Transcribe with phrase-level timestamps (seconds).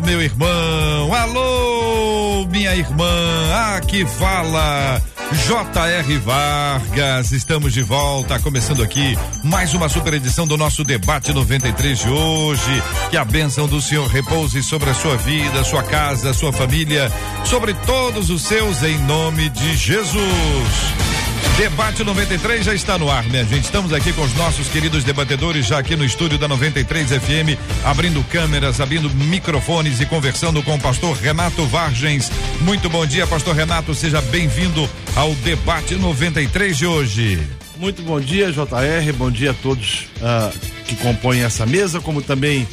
[0.00, 1.14] meu irmão.
[1.14, 3.76] Alô, minha irmã.
[3.76, 5.00] Aqui fala
[5.46, 6.18] J.R.
[6.18, 12.08] Vargas, estamos de volta, começando aqui mais uma super edição do nosso debate 93 de
[12.08, 12.82] hoje.
[13.10, 17.12] Que a bênção do Senhor repouse sobre a sua vida, sua casa, sua família,
[17.44, 21.27] sobre todos os seus, em nome de Jesus.
[21.58, 23.64] Debate 93 já está no ar, minha gente.
[23.64, 28.22] Estamos aqui com os nossos queridos debatedores, já aqui no estúdio da 93 FM, abrindo
[28.28, 32.30] câmeras, abrindo microfones e conversando com o pastor Renato Vargens.
[32.60, 33.92] Muito bom dia, pastor Renato.
[33.92, 37.40] Seja bem-vindo ao Debate 93 de hoje.
[37.76, 39.12] Muito bom dia, JR.
[39.16, 42.68] Bom dia a todos uh, que compõem essa mesa, como também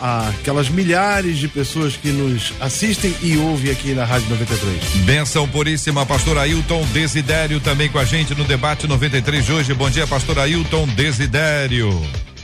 [0.00, 4.82] aquelas milhares de pessoas que nos assistem e ouvem aqui na Rádio 93.
[5.04, 9.74] Benção puríssima, pastor Ailton Desidério também com a gente no debate 93 de hoje.
[9.74, 11.90] Bom dia, pastor Ailton Desidério.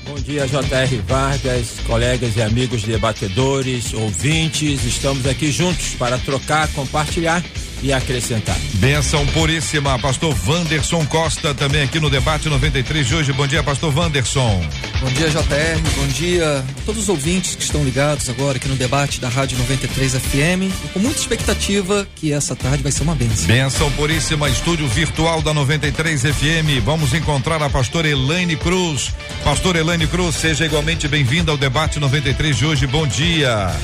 [0.06, 0.98] Bom dia, J.R.
[0.98, 4.84] Vargas, colegas e amigos debatedores, ouvintes.
[4.84, 7.42] Estamos aqui juntos para trocar, compartilhar
[7.82, 8.56] e acrescentar.
[8.74, 13.32] Benção puríssima, pastor Wanderson Costa, também aqui no debate 93 de hoje.
[13.32, 14.64] Bom dia, pastor Wanderson.
[15.00, 15.80] Bom dia, JR.
[15.96, 19.58] Bom dia a todos os ouvintes que estão ligados agora aqui no debate da Rádio
[19.58, 20.72] 93 FM.
[20.84, 23.46] E com muita expectativa que essa tarde vai ser uma benção.
[23.46, 26.82] Benção puríssima, estúdio virtual da 93 FM.
[26.84, 29.12] Vamos encontrar a pastora Elaine Cruz.
[29.44, 32.86] Pastor Elaine Cruz, seja igualmente bem-vinda ao debate 93 de hoje.
[32.86, 33.74] Bom dia.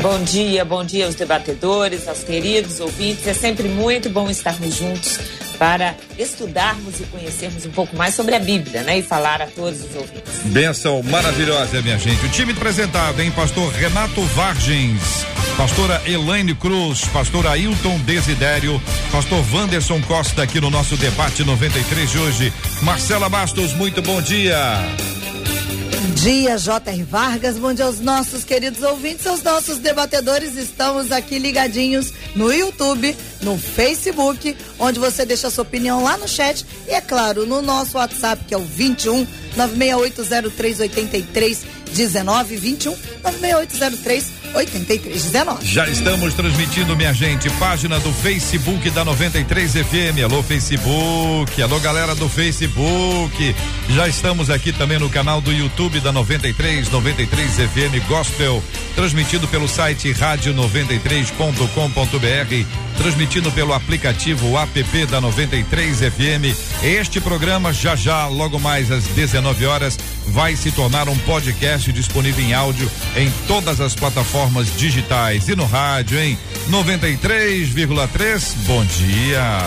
[0.00, 3.26] Bom dia, bom dia aos debatedores, aos queridos ouvintes.
[3.26, 5.18] É sempre muito bom estarmos juntos
[5.58, 8.98] para estudarmos e conhecermos um pouco mais sobre a Bíblia, né?
[8.98, 10.32] E falar a todos os ouvintes.
[10.44, 12.24] Benção maravilhosa, minha gente.
[12.24, 13.30] O time apresentado, hein?
[13.30, 15.26] Pastor Renato Vargens,
[15.56, 18.80] pastora Elaine Cruz, pastor Ailton Desidério,
[19.10, 22.52] pastor Wanderson Costa aqui no nosso debate 93 de hoje.
[22.82, 24.56] Marcela Bastos, muito bom dia.
[25.96, 27.02] Bom dia, J.R.
[27.04, 27.56] Vargas.
[27.56, 30.54] Bom dia aos nossos queridos ouvintes, aos nossos debatedores.
[30.54, 36.28] Estamos aqui ligadinhos no YouTube, no Facebook, onde você deixa a sua opinião lá no
[36.28, 39.26] chat e, é claro, no nosso WhatsApp, que é o 21
[39.56, 41.60] 9680383
[41.92, 44.24] 19 21 96803
[44.54, 45.66] 8319.
[45.66, 50.24] Já estamos transmitindo, minha gente, página do Facebook da 93 FM.
[50.24, 51.62] Alô, Facebook.
[51.62, 53.54] Alô, galera do Facebook.
[53.90, 58.62] Já estamos aqui também no canal do YouTube da 93, 93 FM Gospel,
[58.94, 66.56] transmitido pelo site rádio93.com.br, transmitido pelo aplicativo app da 93 FM.
[66.82, 69.98] Este programa já já, logo mais às 19 horas,
[70.28, 75.64] vai se tornar um podcast disponível em áudio em todas as plataformas digitais e no
[75.64, 76.38] rádio, hein?
[76.70, 78.54] 93,3.
[78.66, 79.60] Bom dia.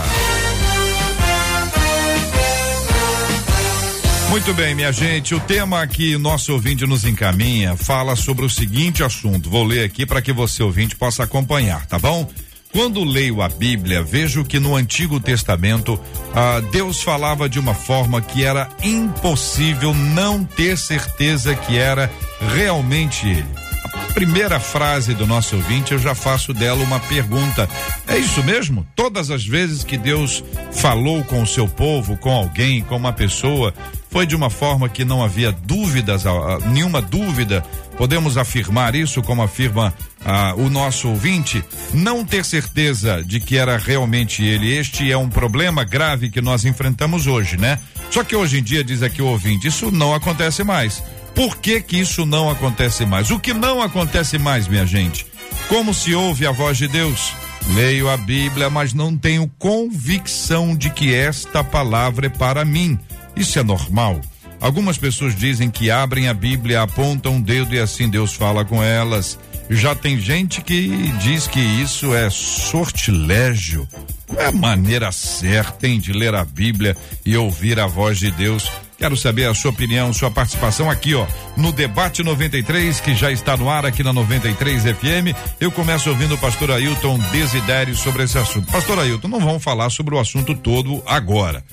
[4.29, 5.33] Muito bem, minha gente.
[5.33, 9.49] O tema que nosso ouvinte nos encaminha fala sobre o seguinte assunto.
[9.49, 12.29] Vou ler aqui para que você ouvinte possa acompanhar, tá bom?
[12.71, 15.99] Quando leio a Bíblia, vejo que no Antigo Testamento,
[16.35, 22.11] ah, Deus falava de uma forma que era impossível não ter certeza que era
[22.53, 23.45] realmente Ele.
[23.83, 27.67] A primeira frase do nosso ouvinte, eu já faço dela uma pergunta.
[28.07, 28.85] É isso mesmo?
[28.95, 33.73] Todas as vezes que Deus falou com o seu povo, com alguém, com uma pessoa,
[34.09, 36.23] foi de uma forma que não havia dúvidas,
[36.71, 37.63] nenhuma dúvida.
[37.99, 39.93] Podemos afirmar isso, como afirma
[40.23, 41.61] ah, o nosso ouvinte,
[41.93, 44.73] não ter certeza de que era realmente ele.
[44.73, 47.77] Este é um problema grave que nós enfrentamos hoje, né?
[48.09, 51.03] Só que hoje em dia, diz aqui o ouvinte, isso não acontece mais.
[51.35, 53.31] Por que que isso não acontece mais?
[53.31, 55.27] O que não acontece mais, minha gente?
[55.67, 57.33] Como se ouve a voz de Deus?
[57.73, 62.97] Leio a Bíblia, mas não tenho convicção de que esta palavra é para mim.
[63.35, 64.21] Isso é normal?
[64.59, 68.83] Algumas pessoas dizem que abrem a Bíblia, apontam um dedo e assim Deus fala com
[68.83, 69.39] elas.
[69.69, 70.87] Já tem gente que
[71.21, 73.87] diz que isso é sortilégio.
[74.27, 78.31] Qual é a maneira certa hein, de ler a Bíblia e ouvir a voz de
[78.31, 78.69] Deus?
[78.97, 83.55] Quero saber a sua opinião, sua participação aqui, ó, no debate 93 que já está
[83.55, 85.33] no ar aqui na 93 FM.
[85.57, 88.69] Eu começo ouvindo o pastor Ailton Desidério sobre esse assunto.
[88.69, 91.63] Pastor Ailton, não vamos falar sobre o assunto todo agora.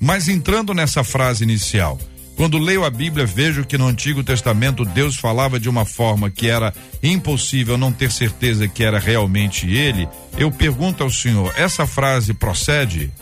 [0.00, 2.00] Mas entrando nessa frase inicial,
[2.42, 6.48] Quando leio a Bíblia, vejo que no Antigo Testamento Deus falava de uma forma que
[6.48, 10.08] era impossível não ter certeza que era realmente Ele.
[10.36, 13.12] Eu pergunto ao senhor: essa frase procede?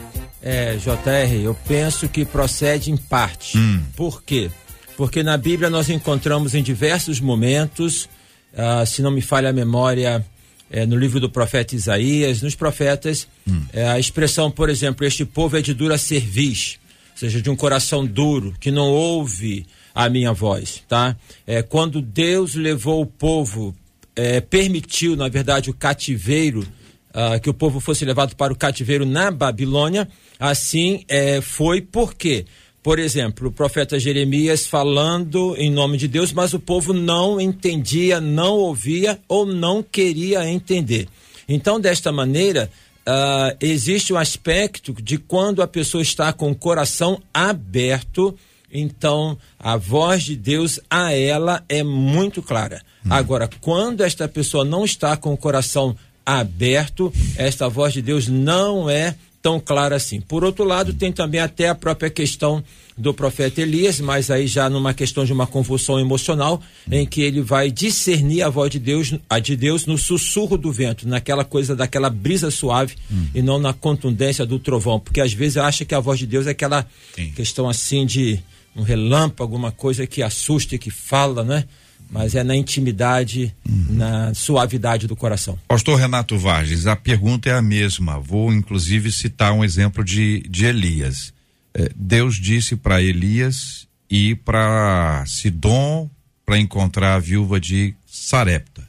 [0.41, 3.59] É, JR, eu penso que procede em parte.
[3.59, 3.83] Hum.
[3.95, 4.51] Por quê?
[4.97, 8.09] Porque na Bíblia nós encontramos em diversos momentos,
[8.57, 10.25] ah, se não me falha a memória,
[10.71, 13.29] é, no livro do profeta Isaías, nos profetas,
[13.71, 16.80] é, a expressão, por exemplo, este povo é de dura cerviz,
[17.21, 21.17] seja, de um coração duro, que não ouve a minha voz, tá?
[21.47, 23.75] É, quando Deus levou o povo,
[24.17, 26.67] é, permitiu, na verdade, o cativeiro,
[27.13, 30.09] ah, que o povo fosse levado para o cativeiro na Babilônia,
[30.39, 32.47] assim é, foi porque,
[32.83, 38.21] por exemplo, o profeta Jeremias falando em nome de Deus, mas o povo não entendia,
[38.21, 41.07] não ouvia ou não queria entender.
[41.49, 42.71] Então, desta maneira,
[43.07, 48.37] ah, existe um aspecto de quando a pessoa está com o coração aberto,
[48.73, 52.83] então a voz de Deus a ela é muito clara.
[53.09, 58.89] Agora, quando esta pessoa não está com o coração aberto, esta voz de Deus não
[58.89, 60.21] é tão clara assim.
[60.21, 62.63] Por outro lado, tem também até a própria questão
[62.97, 66.61] do profeta Elias, mas aí já numa questão de uma convulsão emocional,
[66.91, 70.71] em que ele vai discernir a voz de Deus, a de Deus no sussurro do
[70.71, 72.97] vento, naquela coisa daquela brisa suave
[73.35, 76.47] e não na contundência do trovão, porque às vezes acha que a voz de Deus
[76.47, 77.31] é aquela Sim.
[77.31, 78.39] questão assim de
[78.77, 81.65] um relâmpago, alguma coisa que assusta e que fala, né?
[82.11, 85.57] Mas é na intimidade, na suavidade do coração.
[85.69, 88.19] Pastor Renato Vargas, a pergunta é a mesma.
[88.19, 91.33] Vou inclusive citar um exemplo de, de Elias.
[91.73, 96.11] Eh, Deus disse para Elias ir para Sidom
[96.45, 98.89] para encontrar a viúva de Sarepta.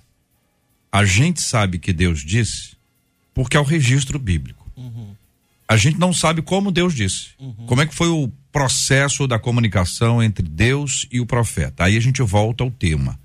[0.92, 2.72] A gente sabe que Deus disse
[3.34, 4.61] porque é o registro bíblico.
[5.72, 7.30] A gente não sabe como Deus disse.
[7.66, 11.86] Como é que foi o processo da comunicação entre Deus e o profeta?
[11.86, 13.18] Aí a gente volta ao tema.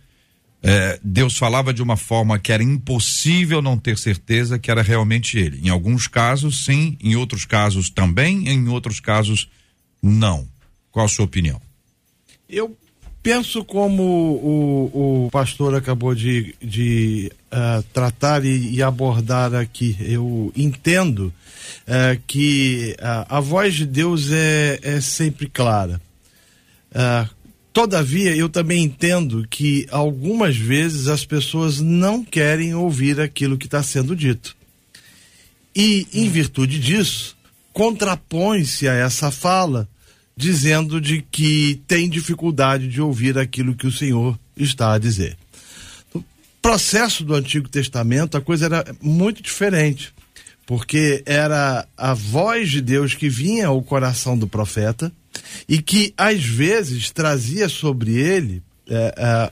[0.62, 5.36] É, Deus falava de uma forma que era impossível não ter certeza que era realmente
[5.36, 5.60] ele.
[5.60, 9.50] Em alguns casos, sim, em outros casos também, em outros casos,
[10.00, 10.46] não.
[10.92, 11.60] Qual a sua opinião?
[12.48, 12.78] Eu
[13.26, 19.96] penso como o, o pastor acabou de, de ah, tratar e, e abordar aqui.
[19.98, 21.34] Eu entendo
[21.88, 26.00] ah, que ah, a voz de Deus é, é sempre clara.
[27.72, 33.82] Todavia, eu também entendo que algumas vezes as pessoas não querem ouvir aquilo que está
[33.82, 34.56] sendo dito.
[35.74, 37.36] E, em virtude disso,
[37.74, 39.86] contrapõe-se a essa fala,
[40.36, 45.36] dizendo de que tem dificuldade de ouvir aquilo que o Senhor está a dizer.
[46.14, 46.22] No
[46.60, 50.12] processo do Antigo Testamento, a coisa era muito diferente,
[50.66, 55.10] porque era a voz de Deus que vinha ao coração do profeta
[55.66, 59.50] e que, às vezes, trazia sobre ele eh, eh,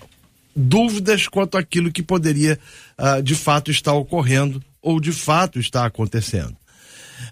[0.54, 2.58] dúvidas quanto àquilo que poderia,
[2.96, 6.56] ah, de fato, estar ocorrendo ou de fato está acontecendo.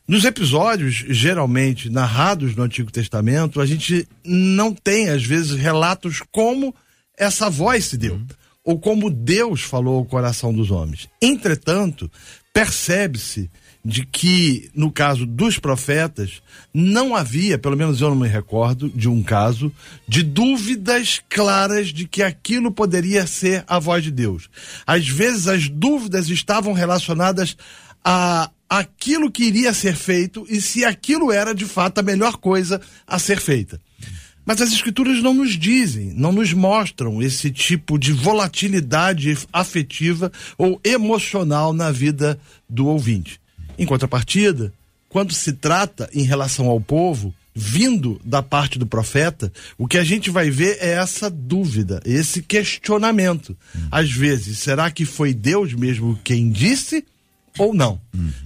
[0.06, 6.75] Nos episódios geralmente narrados no Antigo Testamento, a gente não tem, às vezes, relatos como
[7.19, 8.21] essa voz se deu,
[8.65, 11.09] ou como Deus falou ao coração dos homens.
[11.21, 12.11] Entretanto,
[12.53, 13.50] percebe-se
[13.85, 16.41] de que, no caso dos profetas,
[16.73, 19.73] não havia, pelo menos eu não me recordo, de um caso,
[20.06, 24.49] de dúvidas claras de que aquilo poderia ser a voz de Deus.
[24.87, 27.56] Às vezes as dúvidas estavam relacionadas
[28.05, 32.81] a aquilo que iria ser feito e se aquilo era de fato a melhor coisa
[33.06, 33.79] a ser feita.
[34.46, 40.81] Mas as escrituras não nos dizem, não nos mostram esse tipo de volatilidade afetiva ou
[40.82, 43.38] emocional na vida do ouvinte.
[43.79, 44.72] Em contrapartida,
[45.06, 50.05] quando se trata em relação ao povo, vindo da parte do profeta, o que a
[50.05, 53.55] gente vai ver é essa dúvida, esse questionamento.
[53.91, 57.05] Às vezes, será que foi Deus mesmo quem disse
[57.59, 58.01] ou não?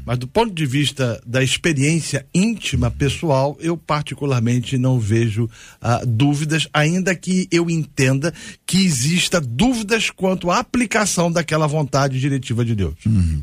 [0.05, 5.49] Mas do ponto de vista da experiência íntima, pessoal, eu particularmente não vejo
[5.81, 8.33] ah, dúvidas, ainda que eu entenda
[8.65, 12.95] que exista dúvidas quanto à aplicação daquela vontade diretiva de Deus.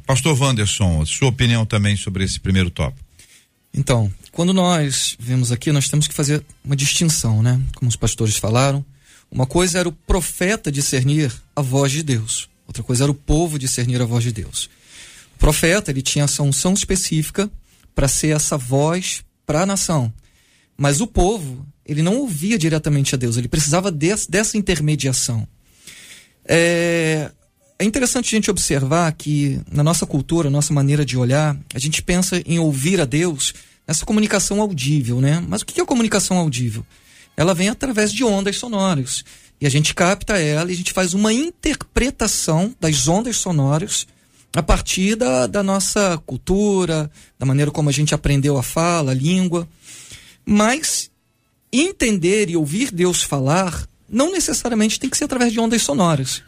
[0.05, 3.03] Pastor Wanderson, sua opinião também sobre esse primeiro tópico.
[3.73, 7.59] Então, quando nós vemos aqui, nós temos que fazer uma distinção, né?
[7.75, 8.85] Como os pastores falaram.
[9.31, 12.47] Uma coisa era o profeta discernir a voz de Deus.
[12.67, 14.69] Outra coisa era o povo discernir a voz de Deus.
[15.43, 17.51] Profeta, ele tinha essa unção específica
[17.93, 20.11] para ser essa voz para a nação.
[20.77, 25.45] Mas o povo, ele não ouvia diretamente a Deus, ele precisava des- dessa intermediação.
[26.45, 27.29] É,
[27.77, 32.01] é interessante a gente observar que na nossa cultura, nossa maneira de olhar, a gente
[32.01, 33.53] pensa em ouvir a Deus
[33.85, 35.43] nessa comunicação audível, né?
[35.45, 36.85] Mas o que é comunicação audível?
[37.35, 39.23] ela vem através de ondas sonoras.
[39.59, 44.07] E a gente capta ela e a gente faz uma interpretação das ondas sonoras
[44.55, 49.15] a partir da, da nossa cultura, da maneira como a gente aprendeu a fala, a
[49.15, 49.67] língua.
[50.45, 51.09] Mas
[51.71, 56.43] entender e ouvir Deus falar não necessariamente tem que ser através de ondas sonoras.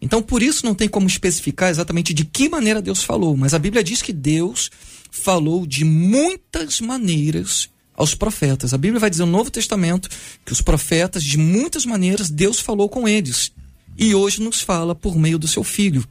[0.00, 3.58] Então, por isso não tem como especificar exatamente de que maneira Deus falou, mas a
[3.58, 4.70] Bíblia diz que Deus
[5.10, 8.72] falou de muitas maneiras aos profetas.
[8.72, 10.08] A Bíblia vai dizer no Novo Testamento
[10.44, 13.52] que os profetas, de muitas maneiras, Deus falou com eles.
[13.96, 16.04] E hoje nos fala por meio do seu filho.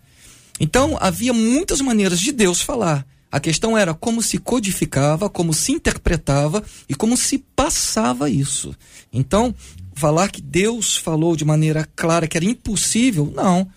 [0.59, 3.05] Então, havia muitas maneiras de Deus falar.
[3.31, 8.75] A questão era como se codificava, como se interpretava e como se passava isso.
[9.11, 9.55] Então,
[9.93, 13.67] falar que Deus falou de maneira clara que era impossível, não.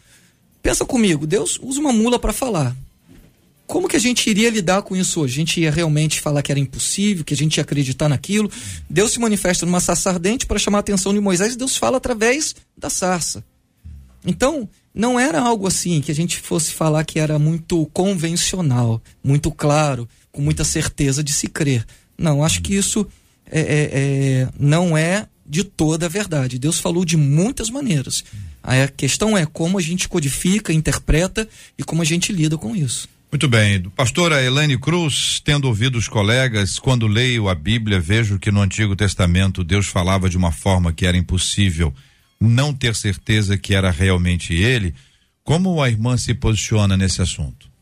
[0.60, 2.74] Pensa comigo, Deus usa uma mula para falar.
[3.66, 5.34] Como que a gente iria lidar com isso hoje?
[5.34, 8.50] A gente ia realmente falar que era impossível, que a gente ia acreditar naquilo?
[8.90, 11.96] Deus se manifesta numa sarça ardente para chamar a atenção de Moisés e Deus fala
[11.96, 13.44] através da sarça.
[14.24, 19.50] Então, não era algo assim que a gente fosse falar que era muito convencional, muito
[19.50, 21.84] claro, com muita certeza de se crer.
[22.16, 23.06] Não, acho que isso
[23.50, 26.58] é, é, é, não é de toda a verdade.
[26.58, 28.24] Deus falou de muitas maneiras.
[28.62, 31.46] A questão é como a gente codifica, interpreta
[31.76, 33.08] e como a gente lida com isso.
[33.30, 33.82] Muito bem.
[33.96, 38.94] Pastora Elaine Cruz, tendo ouvido os colegas, quando leio a Bíblia, vejo que no Antigo
[38.94, 41.92] Testamento Deus falava de uma forma que era impossível
[42.44, 44.94] não ter certeza que era realmente ele.
[45.42, 47.72] Como a irmã se posiciona nesse assunto?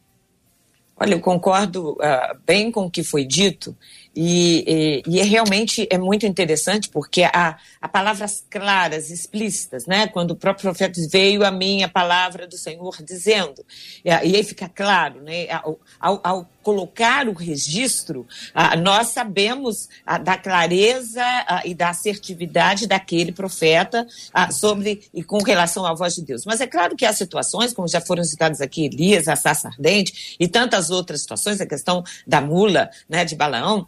[0.96, 3.76] Olha, eu concordo uh, bem com o que foi dito
[4.14, 10.06] e, e, e, é realmente é muito interessante porque há, há palavras claras, explícitas, né?
[10.06, 13.64] Quando o próprio profeta veio a mim a palavra do Senhor dizendo,
[14.04, 15.50] e, e aí fica claro, né?
[15.50, 21.90] Ao, ao, ao colocar o registro, ah, nós sabemos ah, da clareza ah, e da
[21.90, 24.06] assertividade daquele profeta
[24.50, 26.44] sobre e com relação à voz de Deus.
[26.44, 30.36] Mas é claro que há situações, como já foram citadas aqui, Elias, a Sassa Ardente
[30.38, 33.86] e tantas outras situações, a questão da mula, né, de Balaão,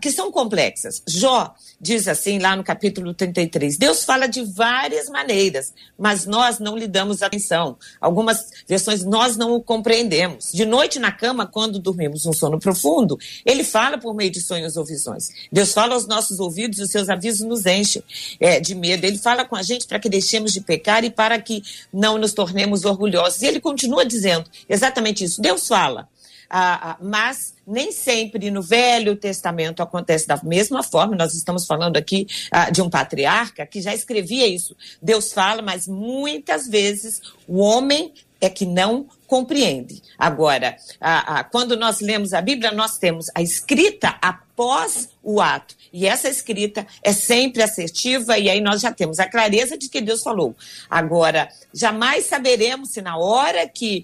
[0.00, 1.02] que são complexas.
[1.06, 6.76] Jó diz assim lá no capítulo 33, Deus fala de várias maneiras, mas nós não
[6.76, 7.76] lhe damos atenção.
[8.00, 10.50] Algumas versões nós não o compreendemos.
[10.52, 14.76] De noite na cama, quando dormimos um sono profundo, ele fala por meio de sonhos
[14.76, 15.30] ou visões.
[15.50, 18.02] Deus fala aos nossos ouvidos os seus avisos nos enchem
[18.40, 19.04] é, de medo.
[19.04, 21.62] Ele fala com a gente para que deixemos de pecar e para que
[21.92, 23.42] não nos tornemos orgulhosos.
[23.42, 25.40] E ele continua dizendo exatamente isso.
[25.40, 26.08] Deus fala.
[26.50, 31.14] Ah, ah, mas nem sempre no Velho Testamento acontece da mesma forma.
[31.14, 34.74] Nós estamos falando aqui ah, de um patriarca que já escrevia isso.
[35.02, 40.02] Deus fala, mas muitas vezes o homem é que não compreende.
[40.18, 40.76] Agora,
[41.50, 45.76] quando nós lemos a Bíblia, nós temos a escrita após o ato.
[45.92, 50.00] E essa escrita é sempre assertiva, e aí nós já temos a clareza de que
[50.00, 50.54] Deus falou.
[50.88, 54.02] Agora, jamais saberemos se na hora que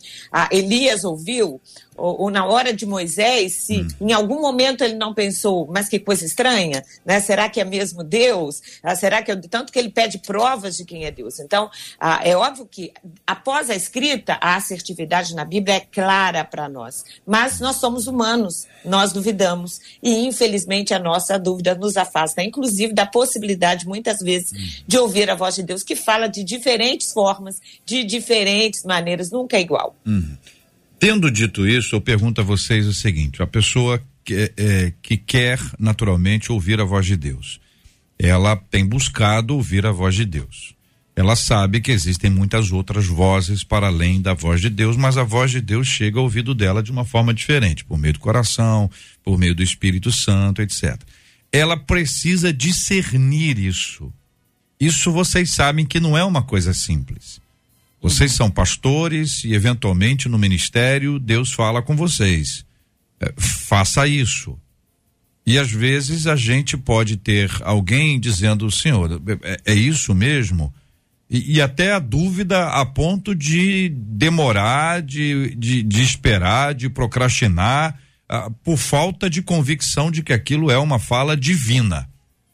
[0.50, 1.60] Elias ouviu
[1.96, 3.88] ou, ou, na hora de Moisés, se hum.
[4.08, 7.20] em algum momento ele não pensou, mas que coisa estranha, né?
[7.20, 8.60] Será que é mesmo Deus?
[8.82, 9.36] Ah, será que é...
[9.36, 11.38] tanto que ele pede provas de quem é Deus?
[11.38, 12.92] Então, ah, é óbvio que
[13.26, 18.66] após a escrita, a assertividade na Bíblia é clara para nós, mas nós somos humanos,
[18.84, 24.82] nós duvidamos e infelizmente a nossa dúvida nos afasta, inclusive da possibilidade muitas vezes hum.
[24.86, 29.56] de ouvir a voz de Deus que fala de diferentes formas, de diferentes maneiras, nunca
[29.56, 29.94] é igual.
[30.06, 30.36] Hum.
[31.04, 35.60] Tendo dito isso, eu pergunto a vocês o seguinte: a pessoa que, é, que quer
[35.78, 37.60] naturalmente ouvir a voz de Deus,
[38.18, 40.74] ela tem buscado ouvir a voz de Deus.
[41.14, 45.22] Ela sabe que existem muitas outras vozes para além da voz de Deus, mas a
[45.22, 48.90] voz de Deus chega ao ouvido dela de uma forma diferente, por meio do coração,
[49.22, 50.98] por meio do Espírito Santo, etc.
[51.52, 54.10] Ela precisa discernir isso.
[54.80, 57.43] Isso vocês sabem que não é uma coisa simples.
[58.04, 62.62] Vocês são pastores e, eventualmente, no ministério, Deus fala com vocês.
[63.18, 64.58] É, faça isso.
[65.46, 70.70] E às vezes a gente pode ter alguém dizendo, Senhor, é, é isso mesmo?
[71.30, 77.98] E, e, até a dúvida a ponto de demorar, de, de, de esperar, de procrastinar,
[78.28, 82.06] ah, por falta de convicção de que aquilo é uma fala divina.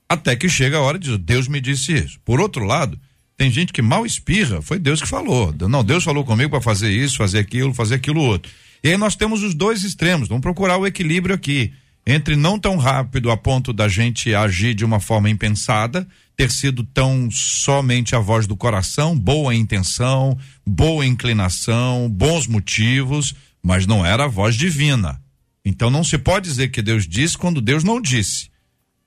[0.08, 2.20] Até que chega a hora de Deus me disse isso.
[2.24, 2.96] Por outro lado,
[3.40, 5.54] tem gente que mal espirra, foi Deus que falou.
[5.66, 8.52] Não, Deus falou comigo para fazer isso, fazer aquilo, fazer aquilo outro.
[8.84, 10.28] E aí nós temos os dois extremos.
[10.28, 11.72] Vamos procurar o equilíbrio aqui
[12.06, 16.06] entre não tão rápido a ponto da gente agir de uma forma impensada,
[16.36, 23.86] ter sido tão somente a voz do coração, boa intenção, boa inclinação, bons motivos, mas
[23.86, 25.18] não era a voz divina.
[25.64, 28.50] Então não se pode dizer que Deus disse quando Deus não disse.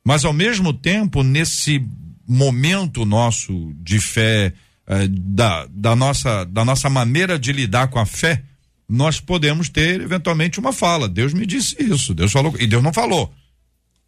[0.03, 1.85] Mas ao mesmo tempo, nesse
[2.27, 4.53] momento nosso de fé,
[4.87, 8.43] eh, da, da, nossa, da nossa maneira de lidar com a fé,
[8.87, 11.07] nós podemos ter eventualmente uma fala.
[11.07, 13.33] Deus me disse isso, Deus falou, e Deus não falou.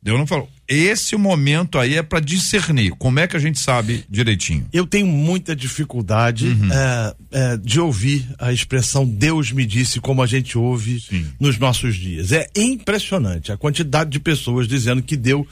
[0.06, 0.48] Deus não falou.
[0.68, 2.92] Esse momento aí é para discernir.
[2.92, 4.68] Como é que a gente sabe direitinho?
[4.72, 6.72] Eu tenho muita dificuldade uhum.
[6.72, 11.26] é, é, de ouvir a expressão Deus me disse como a gente ouve Sim.
[11.40, 12.32] nos nossos dias.
[12.32, 15.48] É impressionante a quantidade de pessoas dizendo que Deus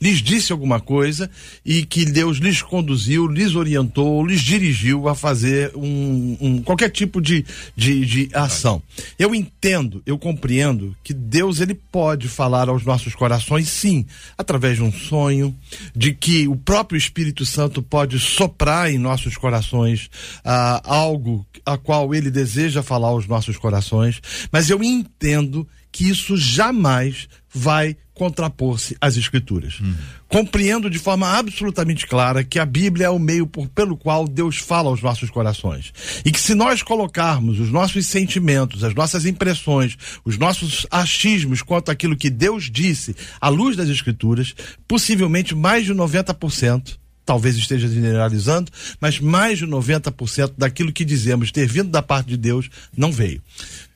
[0.00, 1.30] lhes disse alguma coisa
[1.64, 7.20] e que Deus lhes conduziu, lhes orientou, lhes dirigiu a fazer um, um qualquer tipo
[7.20, 7.44] de,
[7.76, 8.82] de, de ação.
[9.18, 14.82] Eu entendo, eu compreendo que Deus ele pode falar aos nossos corações, sim, através de
[14.82, 15.54] um sonho,
[15.94, 20.10] de que o próprio Espírito Santo pode soprar em nossos corações
[20.44, 26.36] ah, algo a qual ele deseja falar aos nossos corações, mas eu entendo que isso
[26.36, 29.80] jamais vai contrapor-se às escrituras.
[29.80, 29.94] Uhum.
[30.28, 34.58] Compreendo de forma absolutamente clara que a Bíblia é o meio por, pelo qual Deus
[34.58, 35.92] fala aos nossos corações.
[36.24, 41.90] E que se nós colocarmos os nossos sentimentos, as nossas impressões, os nossos achismos quanto
[41.90, 44.54] àquilo que Deus disse à luz das escrituras,
[44.86, 51.68] possivelmente mais de 90% talvez esteja generalizando, mas mais de 90% daquilo que dizemos ter
[51.68, 53.40] vindo da parte de Deus não veio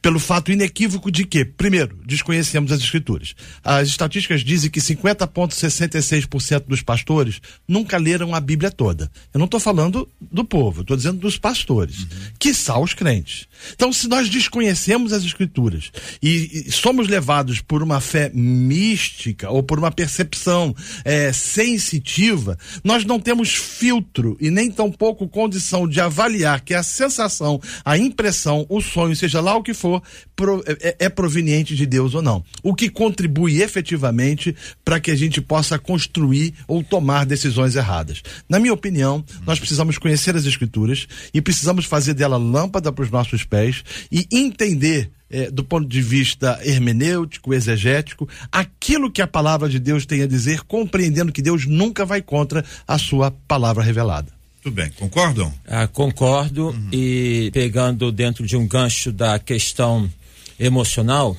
[0.06, 3.34] pelo fato inequívoco de que, primeiro, desconhecemos as escrituras.
[3.64, 9.10] As estatísticas dizem que 50,66% dos pastores nunca leram a Bíblia toda.
[9.34, 12.08] Eu não estou falando do povo, estou dizendo dos pastores, uhum.
[12.38, 13.48] que são os crentes.
[13.72, 15.90] Então, se nós desconhecemos as escrituras
[16.22, 20.72] e, e, somos levados por uma fé mística ou por uma percepção
[21.04, 27.60] é, sensitiva, nós não temos filtro e nem tampouco condição de avaliar que a sensação,
[27.84, 29.95] a impressão, o sonho, seja lá o que for,
[30.34, 32.44] pro, é, é, proveniente de Deus ou não.
[32.62, 38.22] O que contribui efetivamente para que a gente possa construir ou tomar decisões erradas.
[38.48, 43.10] Na minha opinião, nós precisamos conhecer as Escrituras e precisamos fazer dela lâmpada para os
[43.10, 49.68] nossos pés e entender é, do ponto de vista hermenêutico, exegético, aquilo que a palavra
[49.68, 54.36] de Deus tem a dizer, compreendendo que Deus nunca vai contra a sua palavra revelada.
[54.66, 55.55] Tudo bem, concordam?
[55.64, 56.88] Ah, concordo uhum.
[56.90, 60.11] e pegando dentro de um gancho da questão
[60.59, 61.37] emocional,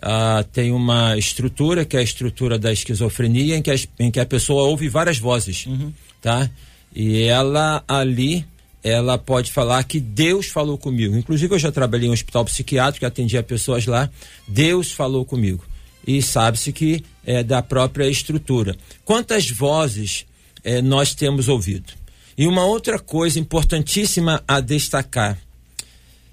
[0.00, 4.18] ah, tem uma estrutura que é a estrutura da esquizofrenia em que a, em que
[4.18, 5.92] a pessoa ouve várias vozes, uhum.
[6.22, 6.48] tá?
[6.96, 8.42] E ela ali
[8.82, 11.14] ela pode falar que Deus falou comigo.
[11.14, 14.08] Inclusive, eu já trabalhei em um hospital psiquiátrico, atendia pessoas lá.
[14.48, 15.62] Deus falou comigo.
[16.06, 18.74] E sabe-se que é da própria estrutura.
[19.04, 20.24] Quantas vozes
[20.64, 22.00] é, nós temos ouvido?
[22.42, 25.38] E uma outra coisa importantíssima a destacar: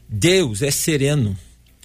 [0.08, 1.38] Deus é sereno.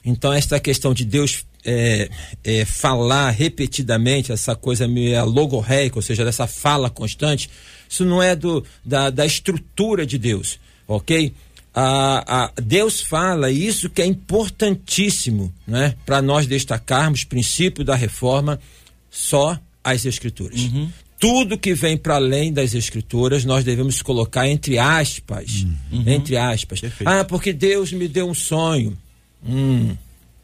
[0.03, 2.09] Então, esta questão de Deus é,
[2.43, 7.51] é, falar repetidamente, essa coisa meio logorreica, ou seja, dessa fala constante,
[7.87, 10.59] isso não é do, da, da estrutura de Deus,
[10.89, 11.31] ok?
[11.75, 18.59] A, a, Deus fala isso que é importantíssimo né, para nós destacarmos princípio da reforma
[19.11, 20.63] só as escrituras.
[20.63, 20.91] Uhum
[21.25, 26.05] tudo que vem para além das escrituras nós devemos colocar entre aspas, uhum.
[26.07, 26.81] entre aspas.
[26.81, 27.09] Perfeito.
[27.09, 28.95] Ah, porque Deus me deu um sonho.
[29.43, 29.97] Hum, o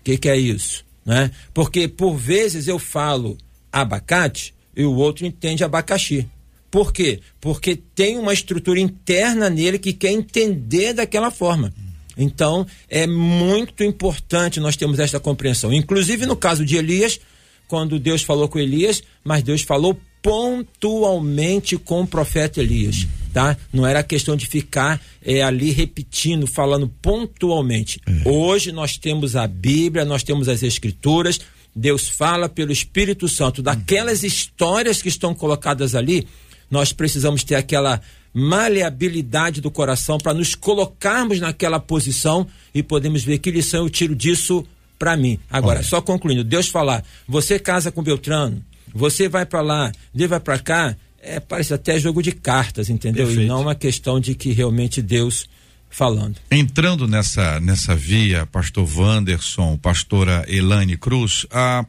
[0.02, 0.82] que, que é isso?
[1.04, 1.30] Né?
[1.52, 3.36] Porque por vezes eu falo
[3.70, 6.26] abacate e o outro entende abacaxi.
[6.70, 7.20] Por quê?
[7.42, 11.74] Porque tem uma estrutura interna nele que quer entender daquela forma.
[12.16, 15.74] Então, é muito importante nós termos esta compreensão.
[15.74, 17.20] Inclusive no caso de Elias,
[17.68, 23.56] quando Deus falou com Elias, mas Deus falou pontualmente com o profeta Elias, tá?
[23.72, 28.00] Não era questão de ficar é, ali repetindo, falando pontualmente.
[28.06, 28.28] É.
[28.28, 31.40] Hoje nós temos a Bíblia, nós temos as Escrituras.
[31.74, 36.26] Deus fala pelo Espírito Santo daquelas histórias que estão colocadas ali.
[36.70, 38.00] Nós precisamos ter aquela
[38.32, 44.14] maleabilidade do coração para nos colocarmos naquela posição e podemos ver que lição eu tiro
[44.14, 44.64] disso
[44.98, 45.38] para mim.
[45.50, 45.88] Agora, Olha.
[45.88, 48.62] só concluindo, Deus falar, você casa com Beltrano,
[48.94, 53.26] você vai para lá, ele vai para cá, é, parece até jogo de cartas, entendeu?
[53.26, 53.46] Perfeito.
[53.46, 55.48] E não uma questão de que realmente Deus
[55.90, 56.36] falando.
[56.50, 61.84] Entrando nessa nessa via, pastor Wanderson, pastora Elane Cruz, ah,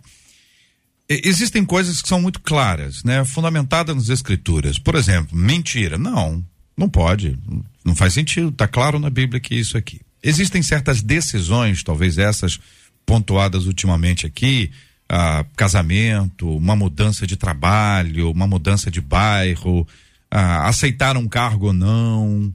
[1.08, 3.24] existem coisas que são muito claras, né?
[3.24, 4.80] Fundamentadas nas escrituras.
[4.80, 5.98] Por exemplo, mentira.
[5.98, 6.44] Não,
[6.76, 7.38] não pode.
[7.86, 8.50] Não faz sentido.
[8.50, 10.02] Está claro na Bíblia que isso aqui.
[10.24, 12.60] Existem certas decisões, talvez essas
[13.06, 14.72] pontuadas ultimamente aqui,
[15.14, 19.86] ah, casamento, uma mudança de trabalho, uma mudança de bairro,
[20.32, 22.54] ah, aceitar um cargo ou não,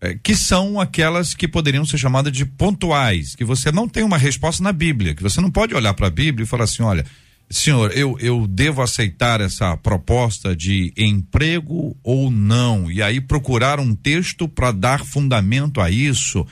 [0.00, 4.16] eh, que são aquelas que poderiam ser chamadas de pontuais, que você não tem uma
[4.16, 7.04] resposta na Bíblia, que você não pode olhar para a Bíblia e falar assim, olha,
[7.50, 12.88] senhor, eu, eu devo aceitar essa proposta de emprego ou não?
[12.88, 16.46] E aí procurar um texto para dar fundamento a isso?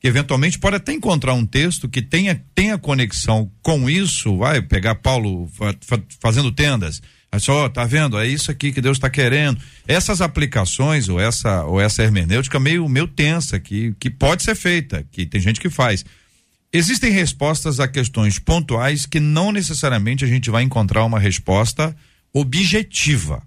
[0.00, 4.94] Que eventualmente pode até encontrar um texto que tenha, tenha conexão com isso, vai pegar
[4.96, 7.00] Paulo fa, fa, fazendo tendas.
[7.30, 8.18] Aí só, tá vendo?
[8.18, 9.60] É isso aqui que Deus está querendo.
[9.86, 15.04] Essas aplicações ou essa ou essa hermenêutica meio meio tensa que que pode ser feita,
[15.10, 16.04] que tem gente que faz.
[16.72, 21.96] Existem respostas a questões pontuais que não necessariamente a gente vai encontrar uma resposta
[22.32, 23.42] objetiva.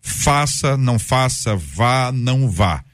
[0.00, 2.84] Faça, não faça, vá, não vá.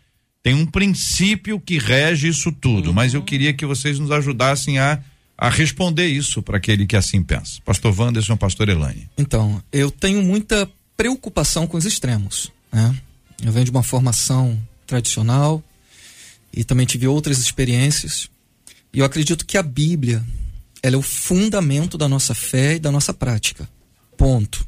[0.42, 2.92] Tem um princípio que rege isso tudo, uhum.
[2.92, 5.00] mas eu queria que vocês nos ajudassem a,
[5.38, 7.61] a responder isso para aquele que assim pensa.
[7.64, 9.09] Pastor Wanderson, pastor Elaine.
[9.16, 12.50] Então, eu tenho muita preocupação com os extremos.
[12.72, 12.94] Né?
[13.44, 15.62] Eu venho de uma formação tradicional
[16.52, 18.28] e também tive outras experiências
[18.92, 20.22] e eu acredito que a Bíblia,
[20.83, 23.68] ela é o fundamento da nossa fé e da nossa prática.
[24.18, 24.66] Ponto.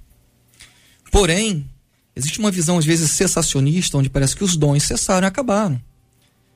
[1.10, 1.68] Porém,
[2.16, 5.80] existe uma visão às vezes cessacionista, onde parece que os dons cessaram e acabaram.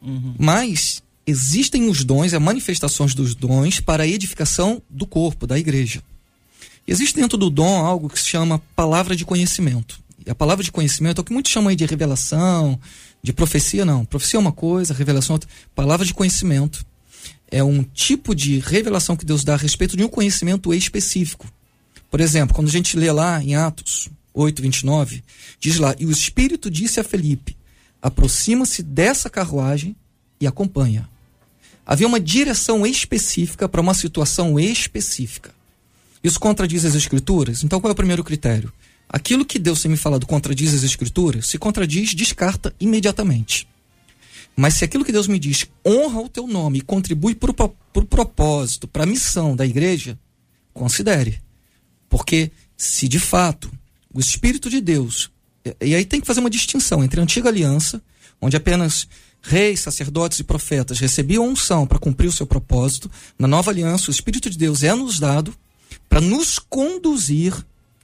[0.01, 0.35] Uhum.
[0.39, 6.03] Mas existem os dons, as manifestações dos dons para a edificação do corpo, da igreja.
[6.87, 10.01] Existe dentro do dom algo que se chama palavra de conhecimento.
[10.27, 12.81] E a palavra de conhecimento é o que muitos chamam aí de revelação,
[13.23, 14.05] de profecia, não.
[14.05, 15.51] Profecia é uma coisa, revelação é outra.
[15.75, 16.85] Palavra de conhecimento
[17.51, 21.47] é um tipo de revelação que Deus dá a respeito de um conhecimento específico.
[22.11, 24.09] Por exemplo, quando a gente lê lá em Atos
[24.39, 25.25] 8, 29,
[25.59, 27.57] diz lá: E o Espírito disse a Felipe:
[28.01, 29.97] aproxima-se dessa carruagem
[30.41, 31.09] e acompanha.
[31.85, 35.55] Havia uma direção específica para uma situação específica.
[36.23, 37.65] Isso contradiz as Escrituras?
[37.65, 38.73] Então qual é o primeiro critério?
[39.09, 41.47] Aquilo que Deus tem me falado contradiz as Escrituras?
[41.47, 43.67] Se contradiz, descarta imediatamente.
[44.55, 48.05] Mas se aquilo que Deus me diz honra o teu nome e contribui para o
[48.05, 50.19] propósito, para a missão da igreja,
[50.75, 51.41] considere.
[52.09, 53.71] Porque se de fato
[54.19, 55.31] o Espírito de Deus.
[55.81, 58.03] E aí tem que fazer uma distinção entre a antiga aliança,
[58.41, 59.07] onde apenas
[59.41, 63.09] reis, sacerdotes e profetas recebiam unção para cumprir o seu propósito.
[63.39, 65.55] Na nova aliança, o Espírito de Deus é nos dado
[66.09, 67.55] para nos conduzir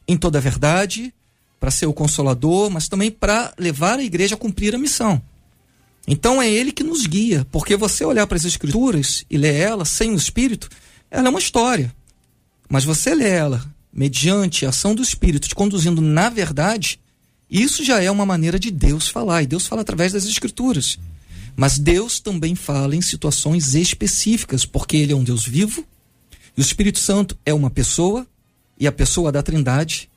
[0.07, 1.13] em toda a verdade,
[1.59, 5.21] para ser o consolador, mas também para levar a igreja a cumprir a missão.
[6.07, 9.85] Então é ele que nos guia, porque você olhar para as escrituras e ler ela
[9.85, 10.69] sem o Espírito,
[11.11, 11.93] ela é uma história.
[12.69, 16.99] Mas você lê ela mediante a ação do Espírito, te conduzindo na verdade,
[17.49, 20.99] isso já é uma maneira de Deus falar, e Deus fala através das escrituras.
[21.55, 25.87] Mas Deus também fala em situações específicas, porque ele é um Deus vivo,
[26.57, 28.27] e o Espírito Santo é uma pessoa,
[28.79, 30.11] e a pessoa da Trindade,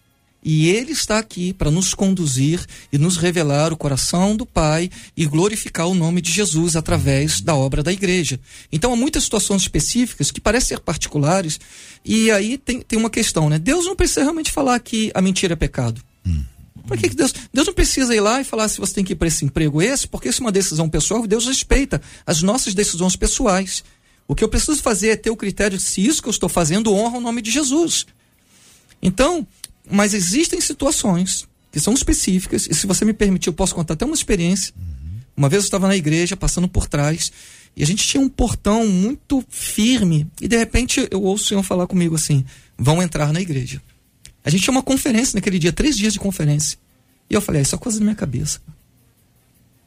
[0.50, 5.26] e ele está aqui para nos conduzir e nos revelar o coração do Pai e
[5.26, 8.40] glorificar o nome de Jesus através da obra da igreja.
[8.72, 11.60] Então há muitas situações específicas que parecem ser particulares,
[12.06, 13.60] e aí tem, tem uma questão, né?
[13.60, 16.02] Deus não precisa realmente falar que a mentira é pecado.
[16.26, 16.46] Hum.
[16.88, 17.34] Por que, que Deus.
[17.54, 19.82] Deus não precisa ir lá e falar se você tem que ir para esse emprego
[19.82, 23.84] esse, porque isso é uma decisão pessoal, Deus respeita as nossas decisões pessoais.
[24.26, 26.48] O que eu preciso fazer é ter o critério de se isso que eu estou
[26.48, 28.06] fazendo honra o nome de Jesus.
[29.02, 29.46] Então,
[29.90, 34.06] mas existem situações que são específicas, e se você me permitir, eu posso contar até
[34.06, 34.74] uma experiência.
[34.76, 35.20] Uhum.
[35.38, 37.32] Uma vez eu estava na igreja, passando por trás,
[37.76, 41.64] e a gente tinha um portão muito firme, e de repente eu ouço o Senhor
[41.64, 42.44] falar comigo assim:
[42.78, 43.82] vão entrar na igreja.
[44.44, 46.80] A gente tinha uma conferência naquele dia, três dias de conferência.
[47.30, 48.60] E eu falei: ah, isso é coisa da minha cabeça.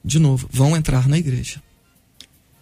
[0.04, 1.62] De novo, vão entrar na igreja.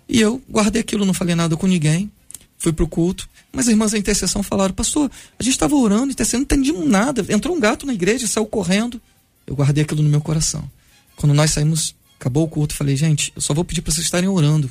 [0.08, 2.10] E eu guardei aquilo, não falei nada com ninguém,
[2.58, 3.28] fui pro culto.
[3.52, 7.24] Mas as irmãs da intercessão falaram, pastor, a gente estava orando, intercedendo, não entendimos nada.
[7.32, 9.00] Entrou um gato na igreja, saiu correndo.
[9.46, 10.68] Eu guardei aquilo no meu coração.
[11.16, 14.28] Quando nós saímos, acabou o culto, falei, gente, eu só vou pedir para vocês estarem
[14.28, 14.70] orando.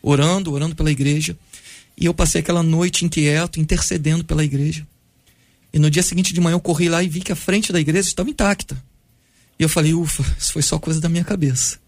[0.00, 1.36] Orando, orando pela igreja.
[1.98, 4.86] E eu passei aquela noite inquieto, intercedendo pela igreja.
[5.72, 7.80] E no dia seguinte de manhã eu corri lá e vi que a frente da
[7.80, 8.82] igreja estava intacta.
[9.58, 11.81] E eu falei, ufa, isso foi só coisa da minha cabeça.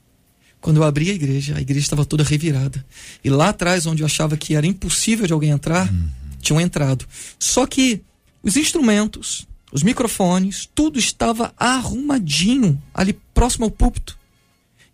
[0.64, 2.82] Quando eu abri a igreja, a igreja estava toda revirada.
[3.22, 7.06] E lá atrás, onde eu achava que era impossível de alguém entrar, uhum tinham entrado.
[7.38, 8.02] Só que
[8.42, 14.16] os instrumentos, os microfones, tudo estava arrumadinho ali próximo ao púlpito.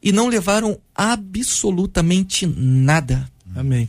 [0.02, 3.28] E não levaram absolutamente nada.
[3.54, 3.88] Amém.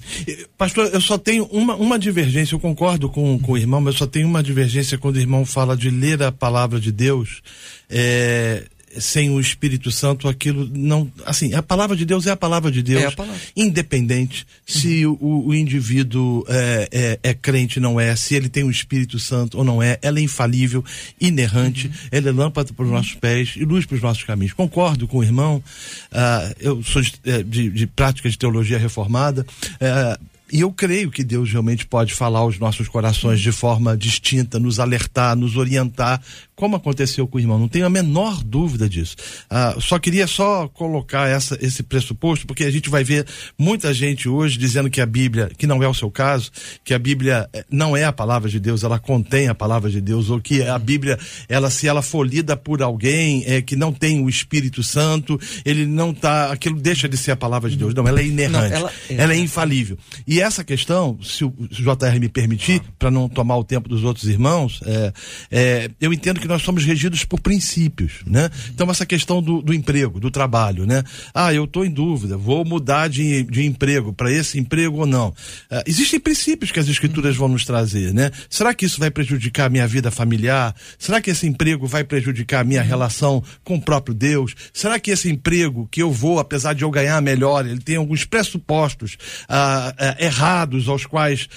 [0.58, 4.00] Pastor, eu só tenho uma, uma divergência, eu concordo com, com o irmão, mas eu
[4.00, 7.41] só tenho uma divergência quando o irmão fala de ler a palavra de Deus.
[7.88, 8.67] É,
[8.99, 12.82] sem o Espírito Santo aquilo não assim a palavra de Deus é a palavra de
[12.82, 13.39] Deus é palavra.
[13.56, 14.82] independente uhum.
[14.82, 19.19] se o, o indivíduo é, é, é, crente não é se ele tem o Espírito
[19.19, 20.84] Santo ou não é ela é infalível
[21.19, 21.93] inerrante uhum.
[22.12, 25.19] ela é lâmpada para os nossos pés e luz para os nossos caminhos concordo com
[25.19, 25.63] o irmão
[26.12, 31.10] uh, eu sou de, é, de, de, prática de teologia reformada uh, E eu creio
[31.10, 36.21] que Deus realmente pode falar aos nossos corações de forma distinta, nos alertar, nos orientar,
[36.62, 37.58] como aconteceu com o irmão.
[37.58, 39.15] Não tenho a menor dúvida disso.
[39.50, 43.26] Ah, só queria só colocar essa, esse pressuposto, porque a gente vai ver
[43.58, 46.52] muita gente hoje dizendo que a Bíblia, que não é o seu caso,
[46.84, 50.00] que a Bíblia eh, não é a palavra de Deus, ela contém a palavra de
[50.00, 51.17] Deus, ou que a Bíblia,
[51.50, 55.88] ela se ela for lida por alguém é, que não tem o Espírito Santo, ele
[55.88, 57.95] não tá, aquilo deixa de ser a palavra de Deus.
[57.95, 59.97] Não, ela é inerrante, não, ela, é, ela é infalível.
[60.28, 63.89] E essa questão, se o, se o JR me permitir, para não tomar o tempo
[63.89, 64.80] dos outros irmãos,
[65.50, 68.50] é, eu entendo que nós somos regidos por princípios, né?
[68.74, 71.04] Então essa questão do, do emprego, do trabalho, né?
[71.34, 75.30] Ah, eu estou em dúvida, vou mudar de, de emprego para esse emprego ou não.
[75.30, 78.32] Uh, existem princípios que as escrituras vão nos trazer, né?
[78.50, 80.76] Será que isso vai prejudicar a minha vida familiar?
[81.00, 84.54] Será que esse emprego vai prejudicar a minha relação com o próprio Deus?
[84.74, 88.26] Será que esse emprego que eu vou, apesar de eu ganhar melhor, ele tem alguns
[88.26, 89.14] pressupostos
[89.50, 91.48] uh, uh, errados aos quais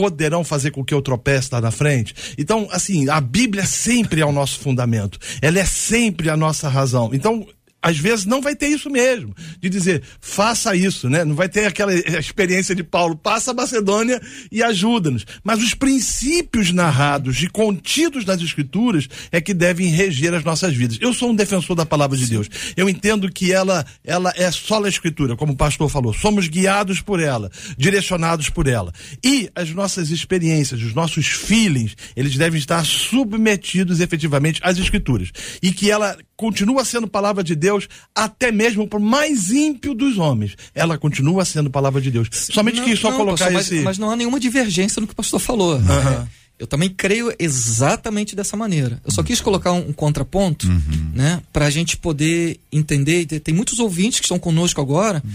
[0.00, 2.14] poderão fazer com que eu tropece lá na frente?
[2.38, 5.18] Então, assim, a Bíblia sempre é o nosso fundamento.
[5.42, 7.10] Ela é sempre a nossa razão.
[7.12, 7.46] Então,
[7.82, 11.24] às vezes não vai ter isso mesmo, de dizer, faça isso, né?
[11.24, 14.20] Não vai ter aquela experiência de Paulo, passa a Macedônia
[14.52, 15.24] e ajuda-nos.
[15.42, 20.98] Mas os princípios narrados e contidos nas escrituras é que devem reger as nossas vidas.
[21.00, 22.48] Eu sou um defensor da palavra de Deus.
[22.76, 26.12] Eu entendo que ela, ela é só a escritura, como o pastor falou.
[26.12, 28.92] Somos guiados por ela, direcionados por ela.
[29.24, 35.30] E as nossas experiências, os nossos feelings, eles devem estar submetidos efetivamente às escrituras.
[35.62, 40.56] E que ela continua sendo palavra de Deus, até mesmo por mais ímpio dos homens.
[40.74, 42.28] Ela continua sendo palavra de Deus.
[42.32, 43.74] Somente não, que só não, colocar pastor, esse.
[43.74, 45.76] Mas, mas, não há nenhuma divergência no que o pastor falou.
[45.76, 46.26] Uhum.
[46.58, 49.02] Eu também creio exatamente dessa maneira.
[49.04, 51.10] Eu só quis colocar um, um contraponto, uhum.
[51.14, 53.26] né, para a gente poder entender.
[53.26, 55.30] Tem muitos ouvintes que estão conosco agora, uhum.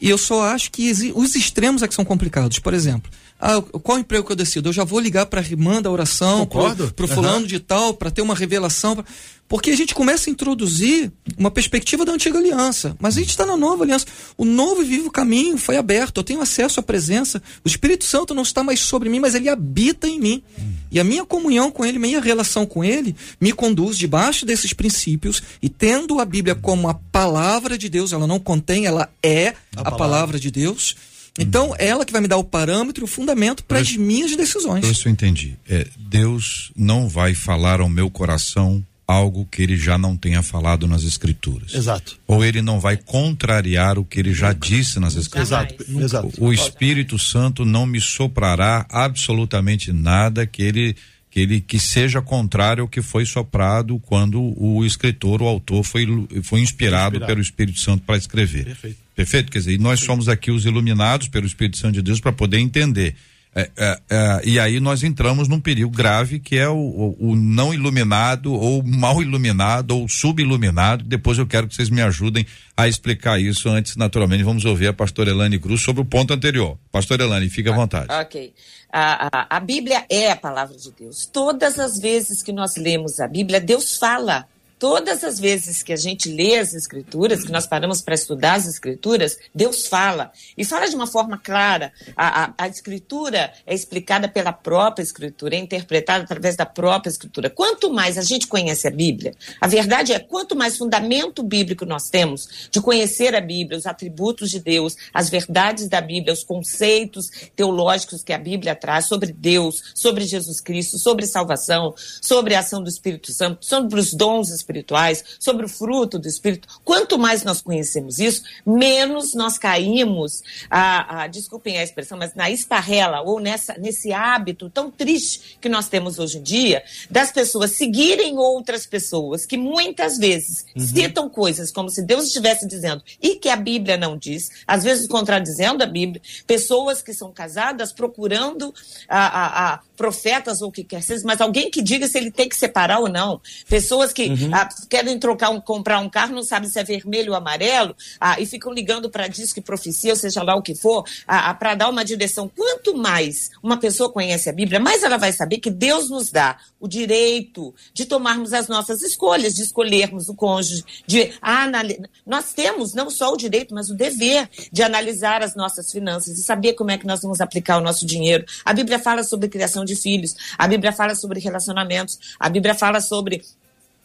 [0.00, 2.60] e eu só acho que os extremos é que são complicados.
[2.60, 4.70] Por exemplo, ah, qual emprego que eu decido?
[4.70, 7.46] Eu já vou ligar para a irmã da oração, para o fulano uhum.
[7.46, 8.96] de tal, para ter uma revelação.
[8.96, 9.04] Pra...
[9.46, 12.96] Porque a gente começa a introduzir uma perspectiva da antiga aliança.
[12.98, 14.06] Mas a gente está na nova aliança.
[14.38, 16.18] O novo e vivo caminho foi aberto.
[16.18, 17.42] Eu tenho acesso à presença.
[17.62, 20.42] O Espírito Santo não está mais sobre mim, mas ele habita em mim.
[20.90, 25.42] E a minha comunhão com ele, minha relação com ele, me conduz debaixo desses princípios.
[25.62, 29.52] E tendo a Bíblia como a palavra de Deus, ela não contém, ela é a,
[29.80, 29.98] a palavra.
[29.98, 30.96] palavra de Deus.
[31.38, 34.86] Então, é ela que vai me dar o parâmetro, o fundamento para as minhas decisões.
[34.86, 35.56] Isso eu entendi.
[35.68, 40.88] É, Deus não vai falar ao meu coração algo que ele já não tenha falado
[40.88, 41.74] nas escrituras.
[41.74, 42.18] Exato.
[42.26, 45.48] Ou ele não vai contrariar o que ele já disse nas escrituras.
[45.48, 46.00] Exato.
[46.00, 46.44] Exato.
[46.44, 50.96] O Espírito Santo não me soprará absolutamente nada que ele
[51.30, 56.06] que ele que seja contrário ao que foi soprado quando o escritor, o autor foi
[56.42, 57.26] foi inspirado, inspirado.
[57.26, 58.64] pelo Espírito Santo para escrever.
[58.64, 59.05] Perfeito.
[59.16, 62.32] Perfeito, quer dizer, e nós somos aqui os iluminados pelo Espírito Santo de Deus para
[62.32, 63.16] poder entender
[63.58, 67.36] é, é, é, e aí nós entramos num perigo grave que é o, o, o,
[67.36, 71.02] não iluminado ou mal iluminado ou subiluminado.
[71.02, 73.70] Depois eu quero que vocês me ajudem a explicar isso.
[73.70, 76.76] Antes, naturalmente, vamos ouvir a pastora Elane Cruz sobre o ponto anterior.
[76.92, 78.12] Pastor Elane, fique à ah, vontade.
[78.12, 78.52] Ok.
[78.92, 81.24] A, a, a Bíblia é a palavra de Deus.
[81.24, 84.46] Todas as vezes que nós lemos a Bíblia, Deus fala.
[84.78, 88.66] Todas as vezes que a gente lê as escrituras, que nós paramos para estudar as
[88.66, 90.30] escrituras, Deus fala.
[90.56, 91.94] E fala de uma forma clara.
[92.14, 97.48] A, a, a, escritura é explicada pela própria escritura, é interpretada através da própria escritura.
[97.48, 102.10] Quanto mais a gente conhece a Bíblia, a verdade é, quanto mais fundamento bíblico nós
[102.10, 107.30] temos de conhecer a Bíblia, os atributos de Deus, as verdades da Bíblia, os conceitos
[107.54, 112.82] teológicos que a Bíblia traz sobre Deus, sobre Jesus Cristo, sobre salvação, sobre a ação
[112.82, 116.66] do Espírito Santo, sobre os dons espirituais, sobre o fruto do Espírito.
[116.84, 122.50] Quanto mais nós conhecemos isso, menos nós caímos, a, a, desculpem a expressão, mas na
[122.50, 127.72] esparrela ou nessa, nesse hábito tão triste que nós temos hoje em dia, das pessoas
[127.72, 130.86] seguirem outras pessoas que muitas vezes uhum.
[130.86, 135.06] citam coisas como se Deus estivesse dizendo e que a Bíblia não diz, às vezes
[135.06, 138.74] contradizendo a Bíblia, pessoas que são casadas procurando
[139.08, 142.30] a, a, a profetas ou o que quer seja, mas alguém que diga se ele
[142.30, 143.40] tem que separar ou não.
[143.68, 144.54] Pessoas que uhum.
[144.88, 148.46] Querem trocar um, comprar um carro, não sabem se é vermelho ou amarelo, ah, e
[148.46, 151.74] ficam ligando para disco e profecia, ou seja lá o que for, ah, ah para
[151.74, 152.50] dar uma direção.
[152.54, 156.58] Quanto mais uma pessoa conhece a Bíblia, mais ela vai saber que Deus nos dá
[156.78, 162.08] o direito de tomarmos as nossas escolhas, de escolhermos o cônjuge, de analisar.
[162.24, 166.42] Nós temos não só o direito, mas o dever de analisar as nossas finanças e
[166.42, 168.44] saber como é que nós vamos aplicar o nosso dinheiro.
[168.64, 170.34] A Bíblia fala sobre criação de filhos.
[170.58, 172.18] A Bíblia fala sobre relacionamentos.
[172.38, 173.42] A Bíblia fala sobre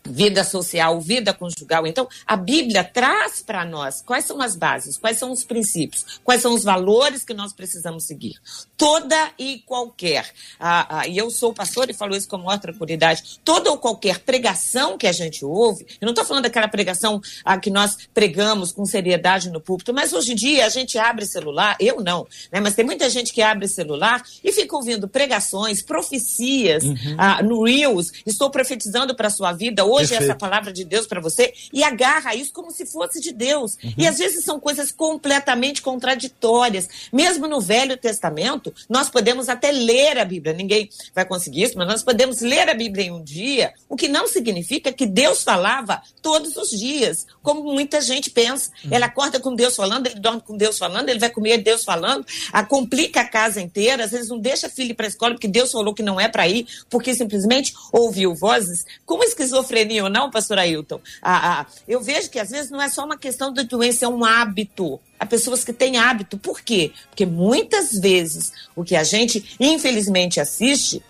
[0.04, 1.86] vida social, vida conjugal.
[1.86, 6.42] Então, a Bíblia traz para nós quais são as bases, quais são os princípios, quais
[6.42, 8.36] são os valores que nós precisamos seguir.
[8.76, 13.40] Toda e qualquer, ah, ah, e eu sou pastor e falo isso com maior tranquilidade,
[13.44, 17.58] toda ou qualquer pregação que a gente ouve, eu não estou falando daquela pregação ah,
[17.58, 21.76] que nós pregamos com seriedade no púlpito, mas hoje em dia a gente abre celular,
[21.80, 26.84] eu não, né, mas tem muita gente que abre celular e fica ouvindo pregações, profecias
[26.84, 27.48] uhum.
[27.48, 30.32] no Reels, estou profetizando para a sua vida, hoje Perfeito.
[30.32, 33.78] essa palavra de Deus para você e agarra isso como se fosse de Deus.
[33.84, 33.94] Uhum.
[33.98, 36.88] E às vezes são coisas completamente contraditórias.
[37.12, 40.54] Mesmo no Velho Testamento, nós podemos até ler a Bíblia.
[40.54, 44.08] Ninguém vai conseguir isso, mas nós podemos ler a Bíblia em um dia, o que
[44.08, 48.72] não significa que Deus falava todos os dias, como muita gente pensa.
[48.86, 48.92] Uhum.
[48.94, 52.26] Ela acorda com Deus falando, ele dorme com Deus falando, ele vai comer Deus falando,
[52.52, 55.72] a, complica a casa inteira, às vezes não deixa filho para a escola porque Deus
[55.72, 58.86] falou que não é para ir, porque simplesmente ouviu vozes.
[59.06, 63.06] Como esquizofrenia não, pastor Ailton, ah, ah, eu vejo que às vezes não é só
[63.06, 65.00] uma questão de doença, é um hábito.
[65.20, 66.38] Há pessoas que têm hábito.
[66.38, 66.92] Por quê?
[67.10, 71.02] Porque muitas vezes o que a gente, infelizmente, assiste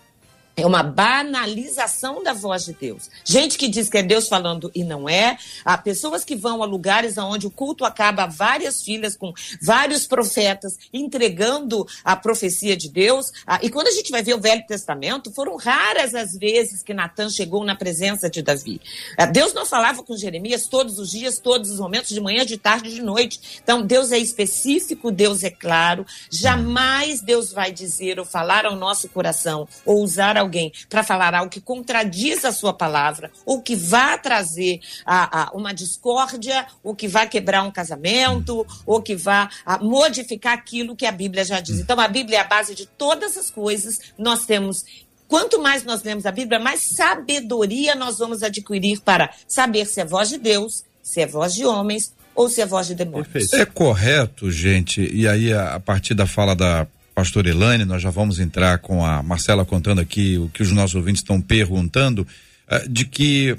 [0.56, 3.08] é uma banalização da voz de Deus.
[3.24, 5.38] Gente que diz que é Deus falando e não é.
[5.64, 10.78] Há pessoas que vão a lugares onde o culto acaba várias filhas com vários profetas
[10.92, 13.32] entregando a profecia de Deus.
[13.46, 16.92] Ah, e quando a gente vai ver o Velho Testamento, foram raras as vezes que
[16.92, 18.80] Natan chegou na presença de Davi.
[19.16, 22.58] Ah, Deus não falava com Jeremias todos os dias, todos os momentos, de manhã, de
[22.58, 23.60] tarde, de noite.
[23.62, 26.04] Então, Deus é específico, Deus é claro.
[26.30, 31.34] Jamais Deus vai dizer ou falar ao nosso coração ou usar a alguém para falar
[31.34, 36.94] algo que contradiz a sua palavra, ou que vá trazer a, a, uma discórdia, ou
[36.94, 41.60] que vá quebrar um casamento, ou que vá a, modificar aquilo que a Bíblia já
[41.60, 41.80] diz.
[41.80, 44.00] Então, a Bíblia é a base de todas as coisas.
[44.18, 44.84] Nós temos
[45.32, 50.04] Quanto mais nós lemos a Bíblia, mais sabedoria nós vamos adquirir para saber se é
[50.04, 53.28] voz de Deus, se é voz de homens ou se é voz de demônios.
[53.28, 53.56] Perfeito.
[53.56, 58.10] É correto, gente, e aí a, a partir da fala da pastor Elane, nós já
[58.10, 62.26] vamos entrar com a Marcela contando aqui o que os nossos ouvintes estão perguntando,
[62.70, 63.56] uh, de que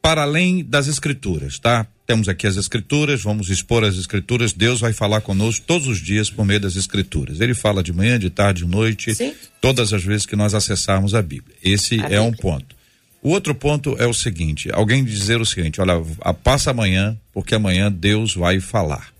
[0.00, 1.86] para além das escrituras, tá?
[2.04, 6.28] Temos aqui as escrituras, vamos expor as escrituras, Deus vai falar conosco todos os dias
[6.28, 7.40] por meio das escrituras.
[7.40, 9.32] Ele fala de manhã, de tarde, de noite, Sim.
[9.60, 11.54] todas as vezes que nós acessarmos a Bíblia.
[11.62, 12.22] Esse a é Bíblia.
[12.22, 12.74] um ponto.
[13.22, 16.02] O outro ponto é o seguinte: alguém dizer o seguinte, olha,
[16.42, 19.12] passa amanhã, porque amanhã Deus vai falar.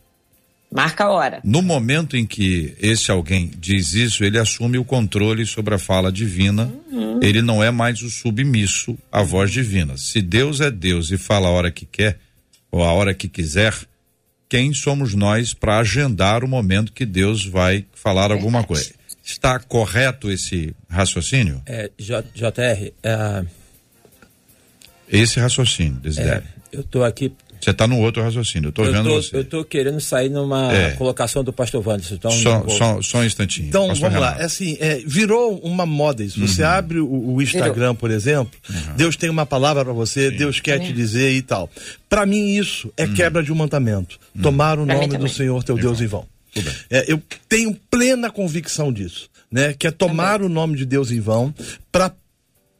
[0.72, 1.40] Marca a hora.
[1.44, 6.10] No momento em que esse alguém diz isso, ele assume o controle sobre a fala
[6.10, 6.72] divina.
[6.90, 7.20] Uhum.
[7.22, 9.98] Ele não é mais o submisso à voz divina.
[9.98, 12.18] Se Deus é Deus e fala a hora que quer
[12.70, 13.74] ou a hora que quiser,
[14.48, 18.92] quem somos nós para agendar o momento que Deus vai falar é alguma coisa?
[19.22, 21.62] Está correto esse raciocínio?
[21.66, 23.44] É, JR, é...
[25.06, 26.48] esse raciocínio, Desidério.
[26.72, 27.30] É, eu estou aqui
[27.62, 29.36] você está no outro raciocínio, eu estou vendo tô, você.
[29.36, 30.90] Eu estou querendo sair numa é.
[30.92, 32.16] colocação do pastor Wanderson.
[32.16, 33.68] Então só, só, só um instantinho.
[33.68, 34.38] Então, pastor vamos Renato.
[34.38, 34.42] lá.
[34.42, 36.40] É assim, é, virou uma moda isso.
[36.40, 36.68] Você uhum.
[36.68, 37.94] abre o, o Instagram, virou.
[37.94, 38.96] por exemplo, uhum.
[38.96, 40.38] Deus tem uma palavra para você, Sim.
[40.38, 41.70] Deus quer te dizer e tal.
[42.08, 43.14] Para mim, isso é uhum.
[43.14, 44.18] quebra de um mandamento.
[44.34, 44.42] Uhum.
[44.42, 46.26] Tomar o nome do Senhor teu Deus em vão.
[46.90, 49.30] É, eu tenho plena convicção disso.
[49.50, 51.54] Né, que é tomar o nome de Deus em vão
[51.92, 52.10] para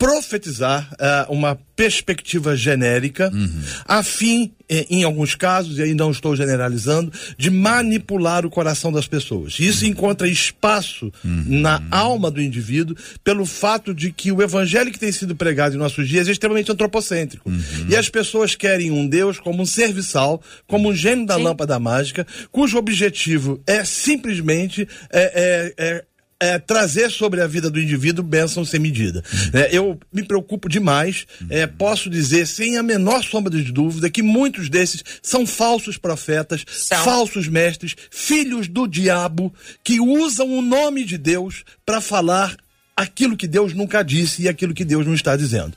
[0.02, 3.62] profetizar uh, uma perspectiva genérica, uhum.
[3.86, 8.92] a fim, eh, em alguns casos, e aí não estou generalizando, de manipular o coração
[8.92, 9.58] das pessoas.
[9.60, 9.90] Isso uhum.
[9.90, 11.44] encontra espaço uhum.
[11.46, 15.78] na alma do indivíduo pelo fato de que o evangelho que tem sido pregado em
[15.78, 17.48] nossos dias é extremamente antropocêntrico.
[17.48, 17.86] Uhum.
[17.88, 21.44] E as pessoas querem um Deus como um serviçal, como um gênio da Sim.
[21.44, 26.04] lâmpada mágica, cujo objetivo é simplesmente é, é, é
[26.42, 29.22] é, trazer sobre a vida do indivíduo bênção sem medida.
[29.52, 34.22] É, eu me preocupo demais, é, posso dizer sem a menor sombra de dúvida que
[34.22, 37.05] muitos desses são falsos profetas, são.
[37.05, 42.57] falsos mestres, filhos do diabo, que usam o nome de Deus para falar
[42.96, 45.72] aquilo que Deus nunca disse e aquilo que Deus não está dizendo.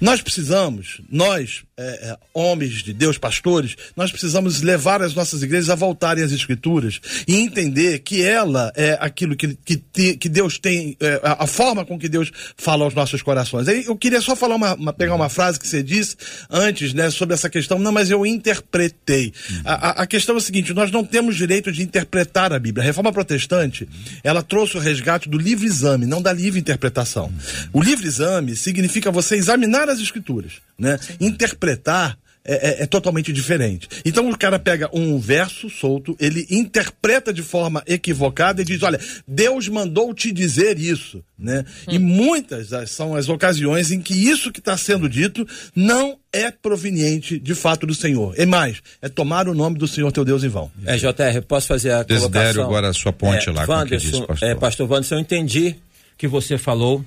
[0.00, 5.68] Nós precisamos, nós, é, é, homens de Deus, pastores, nós precisamos levar as nossas igrejas
[5.68, 10.96] a voltarem às Escrituras e entender que ela é aquilo que, que, que Deus tem,
[11.00, 13.66] é, a forma com que Deus fala aos nossos corações.
[13.68, 16.16] Eu queria só falar uma, uma, pegar uma frase que você disse
[16.48, 17.78] antes, né, sobre essa questão.
[17.78, 19.32] Não, mas eu interpretei.
[19.64, 22.84] A, a, a questão é a seguinte: nós não temos direito de interpretar a Bíblia.
[22.84, 23.88] A reforma protestante,
[24.22, 27.32] ela trouxe o resgate do livre exame, não da livre interpretação.
[27.72, 30.98] O livre exame significa você examinar as escrituras, né?
[31.20, 33.86] Interpretar é, é, é, totalmente diferente.
[34.02, 38.98] Então o cara pega um verso solto, ele interpreta de forma equivocada e diz: olha,
[39.28, 41.66] Deus mandou te dizer isso, né?
[41.86, 41.92] Hum.
[41.92, 45.46] E muitas são as ocasiões em que isso que está sendo dito
[45.76, 48.34] não é proveniente de fato do Senhor.
[48.38, 50.70] E mais, é tomar o nome do Senhor teu Deus em vão.
[50.86, 52.64] É, JR, posso fazer a Desidério colocação?
[52.64, 54.48] agora a sua ponte é, lá com o que Wanderson, disse, pastor.
[54.48, 55.76] É, pastor Wanderson, eu entendi
[56.20, 57.02] que você falou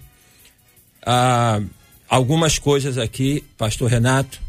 [1.06, 1.62] ah,
[2.10, 4.42] algumas coisas aqui, pastor Renato,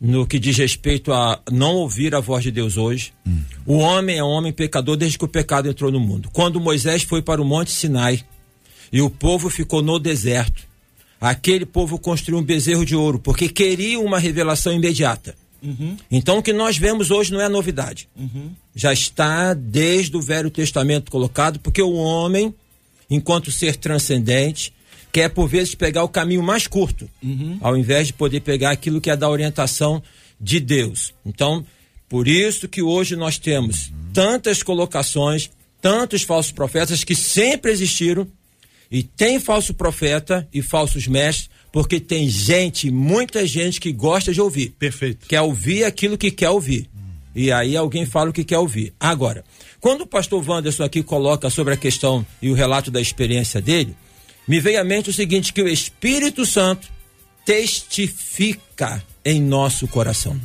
[0.00, 3.12] no que diz respeito a não ouvir a voz de Deus hoje.
[3.24, 3.42] Hum.
[3.64, 6.30] O homem é um homem pecador desde que o pecado entrou no mundo.
[6.32, 8.24] Quando Moisés foi para o Monte Sinai
[8.92, 10.66] e o povo ficou no deserto,
[11.20, 15.36] aquele povo construiu um bezerro de ouro, porque queria uma revelação imediata.
[16.10, 18.08] Então o que nós vemos hoje não é novidade.
[18.74, 22.52] Já está desde o Velho Testamento colocado, porque o homem,
[23.08, 24.72] enquanto ser transcendente,
[25.12, 27.08] quer por vezes pegar o caminho mais curto,
[27.60, 30.02] ao invés de poder pegar aquilo que é da orientação
[30.40, 31.14] de Deus.
[31.24, 31.64] Então,
[32.08, 35.50] por isso que hoje nós temos tantas colocações,
[35.80, 38.26] tantos falsos profetas que sempre existiram,
[38.90, 44.40] e tem falso profeta e falsos mestres, porque tem gente, muita gente que gosta de
[44.40, 44.74] ouvir.
[44.78, 45.26] Perfeito.
[45.26, 46.88] Quer ouvir aquilo que quer ouvir.
[47.34, 48.94] E aí alguém fala o que quer ouvir.
[48.98, 49.44] Agora,
[49.80, 53.96] quando o pastor Wanderson aqui coloca sobre a questão e o relato da experiência dele,
[54.46, 56.88] me veio à mente o seguinte: que o Espírito Santo
[57.44, 60.40] testifica em nosso coração.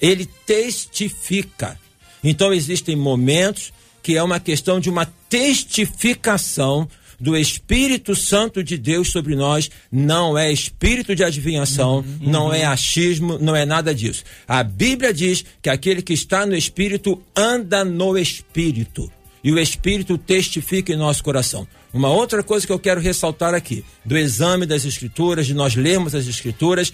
[0.00, 1.78] Ele testifica.
[2.22, 6.88] Então existem momentos que é uma questão de uma testificação
[7.20, 13.38] do Espírito Santo de Deus sobre nós, não é espírito de adivinhação, não é achismo,
[13.38, 14.22] não é nada disso.
[14.46, 19.10] A Bíblia diz que aquele que está no Espírito anda no Espírito.
[19.42, 21.66] E o Espírito testifica em nosso coração.
[21.92, 26.14] Uma outra coisa que eu quero ressaltar aqui, do exame das Escrituras, de nós lermos
[26.14, 26.92] as Escrituras,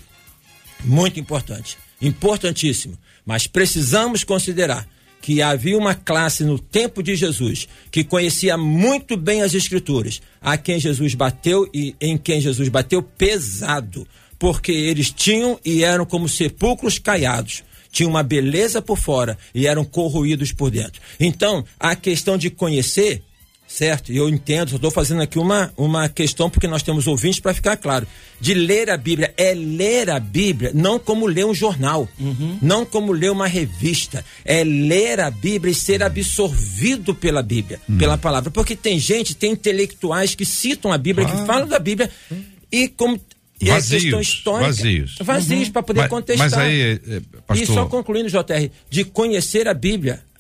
[0.85, 2.97] muito importante, importantíssimo.
[3.27, 4.87] Mas precisamos considerar
[5.25, 10.59] que havia uma classe no tempo de Jesus que conhecia muito bem as Escrituras, a
[10.59, 14.07] quem Jesus bateu e em quem Jesus bateu pesado,
[14.39, 17.65] porque eles tinham e eram como sepulcros caiados.
[17.91, 21.01] Tinham uma beleza por fora e eram corroídos por dentro.
[21.19, 23.23] Então, a questão de conhecer
[23.77, 24.13] certo?
[24.13, 27.53] E eu entendo, só estou fazendo aqui uma, uma questão porque nós temos ouvintes para
[27.53, 28.07] ficar claro.
[28.41, 32.09] De ler a Bíblia é ler a Bíblia não como ler um jornal,
[32.63, 38.17] não como ler uma revista, é ler a Bíblia e ser absorvido pela Bíblia, pela
[38.19, 38.51] palavra.
[38.51, 42.11] Porque tem gente, tem intelectuais que citam a Bíblia, que falam da Bíblia
[42.71, 43.21] e como
[43.61, 45.15] e Vazios, questão histórica, vazios.
[45.21, 46.51] vazios para poder Mas- contestar.
[46.51, 50.34] mas aí, eh, pastor- E só concluindo, JR, de conhecer a Bíblia, eh,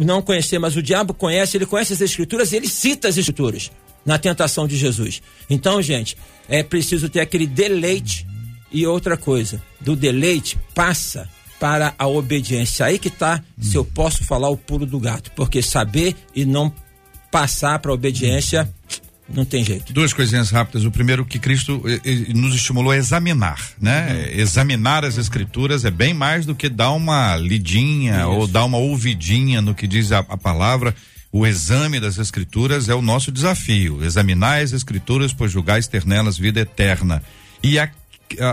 [0.00, 3.70] não conhecer, mas o diabo conhece, ele conhece as escrituras e ele cita as escrituras
[4.04, 5.22] na tentação de Jesus.
[5.48, 6.16] Então, gente,
[6.48, 8.26] é preciso ter aquele deleite
[8.72, 12.86] e outra coisa, do deleite passa para a obediência.
[12.86, 16.72] Aí que tá, se eu posso falar o pulo do gato, porque saber e não
[17.30, 18.72] passar para a obediência
[19.34, 19.92] não tem jeito.
[19.92, 20.84] Duas coisinhas rápidas.
[20.84, 24.30] O primeiro que Cristo eh, eh, nos estimulou a examinar, né?
[24.34, 29.60] Examinar as escrituras é bem mais do que dar uma lidinha ou dar uma ouvidinha
[29.62, 30.94] no que diz a, a palavra.
[31.32, 34.02] O exame das escrituras é o nosso desafio.
[34.04, 37.22] Examinar as escrituras, pois julgais ter nelas vida eterna.
[37.62, 37.88] E a-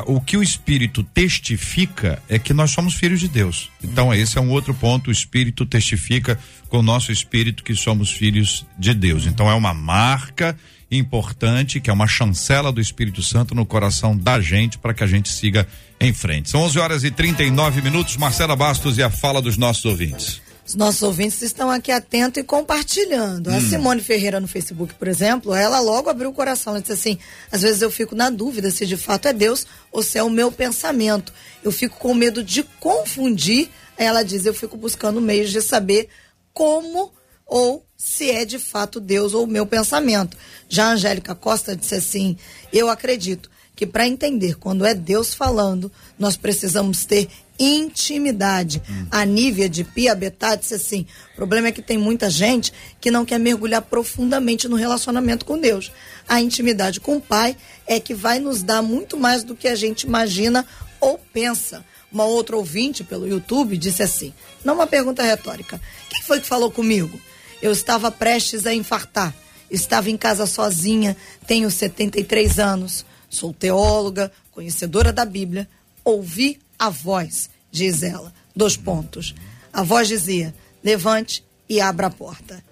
[0.05, 3.69] o que o Espírito testifica é que nós somos filhos de Deus.
[3.83, 5.09] Então, esse é um outro ponto.
[5.09, 9.25] O Espírito testifica com o nosso espírito que somos filhos de Deus.
[9.25, 10.57] Então, é uma marca
[10.89, 15.07] importante, que é uma chancela do Espírito Santo no coração da gente para que a
[15.07, 15.67] gente siga
[15.99, 16.49] em frente.
[16.49, 18.17] São 11 horas e 39 minutos.
[18.17, 20.46] Marcela Bastos e a fala dos nossos ouvintes.
[20.67, 23.49] Os nossos ouvintes estão aqui atentos e compartilhando.
[23.49, 26.73] A Simone Ferreira no Facebook, por exemplo, ela logo abriu o coração.
[26.73, 27.17] Ela disse assim:
[27.49, 30.29] às vezes eu fico na dúvida se de fato é Deus ou se é o
[30.29, 31.31] meu pensamento.
[31.63, 33.69] Eu fico com medo de confundir.
[33.97, 36.09] Aí ela diz: eu fico buscando meios de saber
[36.51, 37.13] como
[37.45, 40.35] ou se é de fato Deus ou o meu pensamento.
[40.67, 42.37] Já a Angélica Costa disse assim:
[42.73, 45.89] eu acredito que para entender quando é Deus falando,
[46.19, 47.29] nós precisamos ter
[47.59, 48.81] intimidade.
[49.09, 53.25] A Nívia de Piabetá disse assim: o problema é que tem muita gente que não
[53.25, 55.91] quer mergulhar profundamente no relacionamento com Deus.
[56.27, 57.55] A intimidade com o Pai
[57.85, 60.65] é que vai nos dar muito mais do que a gente imagina
[60.99, 61.85] ou pensa.
[62.11, 64.33] Uma outra ouvinte pelo YouTube disse assim:
[64.63, 65.79] não uma pergunta retórica.
[66.09, 67.19] Quem foi que falou comigo?
[67.61, 69.33] Eu estava prestes a infartar.
[69.69, 75.67] Estava em casa sozinha, tenho 73 anos, sou teóloga, conhecedora da Bíblia.
[76.05, 78.33] Ouvi a voz, diz ela.
[78.55, 79.35] Dois pontos.
[79.71, 80.53] A voz dizia:
[80.83, 82.63] levante e abra a porta.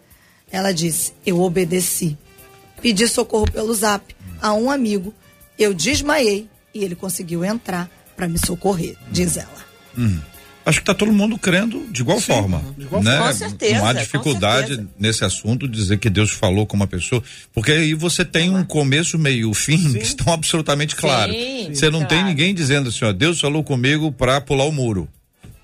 [0.52, 2.18] Ela disse: eu obedeci.
[2.82, 5.14] Pedi socorro pelo zap a um amigo.
[5.58, 9.66] Eu desmaiei e ele conseguiu entrar para me socorrer, diz ela.
[10.66, 12.62] Acho que está todo mundo crendo de igual Sim, forma.
[12.78, 13.12] De igual né?
[13.12, 13.32] forma.
[13.32, 13.76] Com certeza.
[13.76, 18.26] Não há dificuldade nesse assunto dizer que Deus falou com uma pessoa, porque aí você
[18.26, 19.94] tem um começo, meio fim Sim.
[19.94, 21.36] que estão absolutamente claros.
[21.70, 22.08] Você não claro.
[22.08, 25.08] tem ninguém dizendo assim, ó, Deus falou comigo para pular o muro.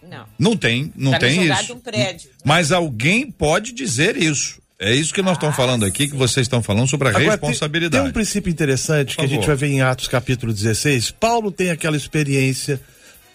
[0.07, 0.25] Não.
[0.37, 1.73] Não tem, não tem isso.
[1.73, 4.61] Um prédio, Mas alguém pode dizer isso.
[4.77, 7.31] É isso que nós estamos ah, falando aqui, que vocês estão falando sobre a Agora,
[7.31, 7.91] responsabilidade.
[7.91, 11.11] Tem, tem um princípio interessante que a gente vai ver em Atos capítulo 16.
[11.11, 12.81] Paulo tem aquela experiência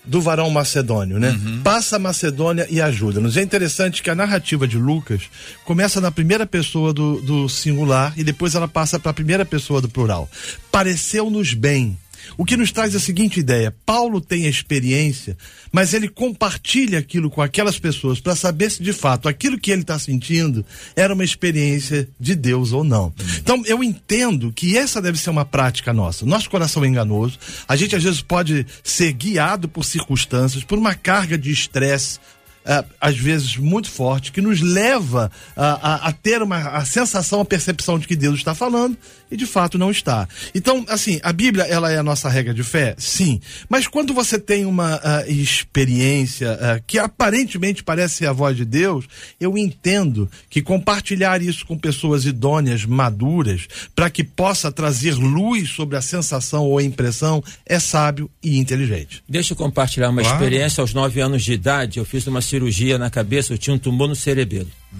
[0.06, 1.30] do varão macedônio, né?
[1.30, 1.62] Uhum.
[1.62, 3.36] Passa a Macedônia e ajuda-nos.
[3.36, 5.22] É interessante que a narrativa de Lucas
[5.64, 9.80] começa na primeira pessoa do, do singular e depois ela passa para a primeira pessoa
[9.80, 10.30] do plural.
[10.70, 11.98] Pareceu-nos bem
[12.36, 15.36] o que nos traz a seguinte ideia: Paulo tem a experiência,
[15.72, 19.82] mas ele compartilha aquilo com aquelas pessoas para saber se de fato aquilo que ele
[19.82, 20.64] está sentindo
[20.94, 23.12] era uma experiência de Deus ou não.
[23.38, 26.24] Então eu entendo que essa deve ser uma prática nossa.
[26.26, 30.94] Nosso coração é enganoso, a gente às vezes pode ser guiado por circunstâncias, por uma
[30.94, 32.18] carga de estresse,
[32.66, 37.40] uh, às vezes muito forte, que nos leva a, a, a, ter uma a sensação,
[37.40, 38.96] a percepção de que Deus está falando
[39.30, 40.28] e de fato não está.
[40.54, 43.40] Então, assim, a Bíblia ela é a nossa regra de fé, sim.
[43.68, 48.64] Mas quando você tem uma uh, experiência uh, que aparentemente parece ser a voz de
[48.64, 49.06] Deus,
[49.40, 55.96] eu entendo que compartilhar isso com pessoas idôneas, maduras, para que possa trazer luz sobre
[55.96, 59.22] a sensação ou a impressão, é sábio e inteligente.
[59.28, 60.36] Deixa eu compartilhar uma claro.
[60.36, 61.98] experiência aos nove anos de idade.
[61.98, 64.70] Eu fiz uma cirurgia na cabeça, eu tinha um tumor no cerebelo.
[64.92, 64.98] Hum.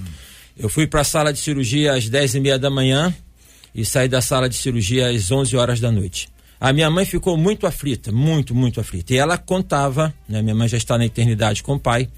[0.59, 3.15] Eu fui para a sala de cirurgia às dez e meia da manhã
[3.77, 6.29] e saí da sala de cirurgia às 11 horas da noite.
[6.59, 9.13] A minha mãe ficou muito aflita, muito, muito aflita.
[9.13, 12.09] E ela contava, né, minha mãe já está na eternidade com o pai,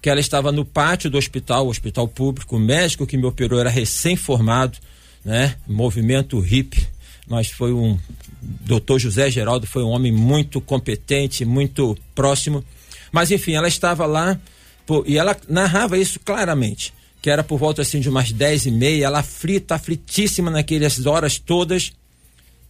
[0.00, 3.68] que ela estava no pátio do hospital, hospital público, o médico que me operou era
[3.68, 4.78] recém-formado,
[5.22, 6.88] né, movimento hippie,
[7.28, 7.98] mas foi um
[8.40, 12.64] doutor José Geraldo foi um homem muito competente, muito próximo.
[13.12, 14.40] Mas enfim, ela estava lá
[14.86, 16.92] pô, e ela narrava isso claramente
[17.22, 21.38] que era por volta assim de umas dez e meia, ela frita, aflitíssima naquelas horas
[21.38, 21.92] todas,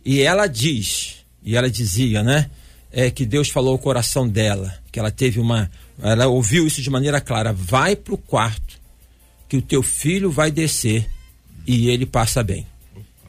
[0.05, 2.51] e ela diz, e ela dizia, né,
[2.93, 5.71] é que Deus falou o coração dela, que ela teve uma,
[6.03, 8.79] ela ouviu isso de maneira clara, vai para o quarto,
[9.49, 11.09] que o teu filho vai descer
[11.67, 12.67] e ele passa bem.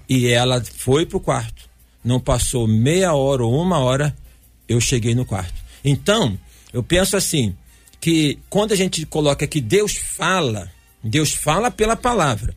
[0.10, 1.70] E ela foi para o quarto,
[2.04, 4.14] não passou meia hora ou uma hora,
[4.68, 5.56] eu cheguei no quarto.
[5.86, 6.38] Então,
[6.74, 7.56] eu penso assim,
[8.02, 10.70] que quando a gente coloca que Deus fala,
[11.04, 12.56] Deus fala pela palavra,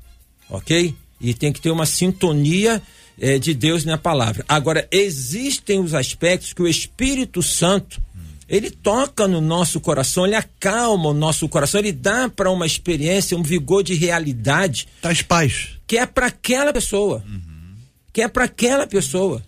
[0.49, 0.94] ok?
[1.20, 2.80] E tem que ter uma sintonia
[3.18, 4.44] eh, de Deus na palavra.
[4.49, 8.01] Agora, existem os aspectos que o Espírito Santo
[8.49, 13.36] ele toca no nosso coração, ele acalma o nosso coração, ele dá para uma experiência,
[13.36, 14.86] um vigor de realidade.
[15.03, 15.70] Traz paz.
[15.86, 17.24] Que é para aquela pessoa.
[17.26, 17.74] Uhum.
[18.12, 19.42] Que é para aquela pessoa.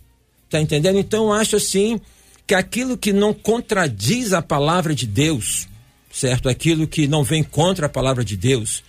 [0.51, 0.99] Tá entendendo?
[0.99, 2.01] Então eu acho assim
[2.47, 5.69] que aquilo que não contradiz a palavra de Deus,
[6.11, 6.49] certo?
[6.49, 8.83] Aquilo que não vem contra a palavra de Deus,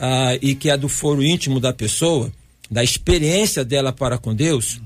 [0.00, 2.32] ah, e que é do foro íntimo da pessoa,
[2.70, 4.80] da experiência dela para com Deus,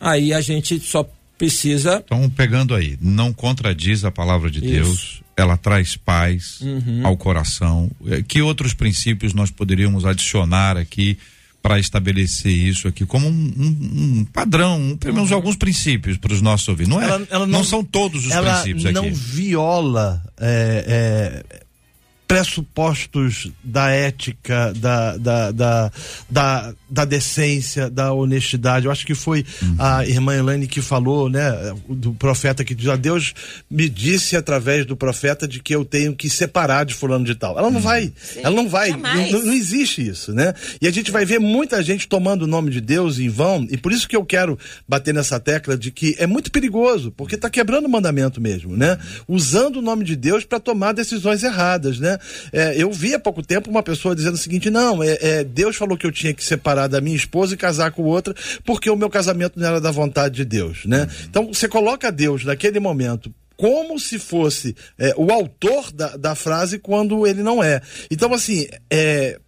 [0.00, 1.06] aí a gente só
[1.36, 2.02] precisa.
[2.04, 4.68] Então, pegando aí, não contradiz a palavra de Isso.
[4.68, 7.06] Deus, ela traz paz uhum.
[7.06, 7.90] ao coração.
[8.06, 11.18] Eh, que outros princípios nós poderíamos adicionar aqui
[11.60, 15.36] para estabelecer isso aqui como um, um, um padrão, um, pelo menos uhum.
[15.36, 16.94] alguns princípios para os nossos ouvintes?
[16.94, 18.96] Não, é, ela, ela não, não, são todos os princípios aqui.
[18.96, 20.22] Ela não viola.
[20.38, 21.65] É, é
[22.26, 25.92] pressupostos da ética, da, da, da,
[26.28, 28.86] da, da decência, da honestidade.
[28.86, 29.76] Eu acho que foi uhum.
[29.78, 31.50] a irmã Elaine que falou, né,
[31.88, 33.32] do profeta que diz: a Deus
[33.70, 37.56] me disse através do profeta de que eu tenho que separar de fulano de tal.
[37.58, 37.82] Ela não uhum.
[37.82, 40.52] vai, Sim, ela não vai, não, não, existe isso, né?
[40.80, 43.76] E a gente vai ver muita gente tomando o nome de Deus em vão, e
[43.76, 44.58] por isso que eu quero
[44.88, 48.98] bater nessa tecla de que é muito perigoso, porque está quebrando o mandamento mesmo, né?
[49.28, 52.15] Usando o nome de Deus para tomar decisões erradas, né?
[52.52, 55.76] É, eu vi há pouco tempo uma pessoa dizendo o seguinte: não, é, é, Deus
[55.76, 58.96] falou que eu tinha que separar da minha esposa e casar com outra, porque o
[58.96, 61.02] meu casamento não era da vontade de Deus, né?
[61.02, 61.26] Uhum.
[61.28, 66.78] Então você coloca Deus naquele momento como se fosse é, o autor da, da frase
[66.78, 67.80] quando ele não é.
[68.10, 69.40] Então, assim, é,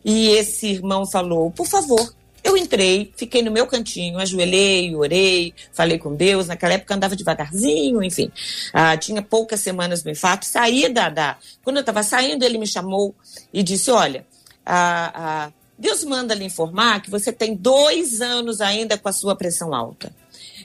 [0.04, 2.14] E esse irmão falou: Por favor.
[2.44, 6.48] Eu entrei, fiquei no meu cantinho, ajoelhei, orei, falei com Deus.
[6.48, 8.32] Naquela época andava devagarzinho, enfim.
[8.74, 10.46] Ah, tinha poucas semanas do infarto.
[10.46, 11.10] Saí da.
[11.10, 11.38] da...
[11.64, 13.14] Quando eu estava saindo, ele me chamou
[13.54, 14.26] e disse: Olha,
[14.66, 19.36] ah, ah, Deus manda lhe informar que você tem dois anos ainda com a sua
[19.36, 20.12] pressão alta.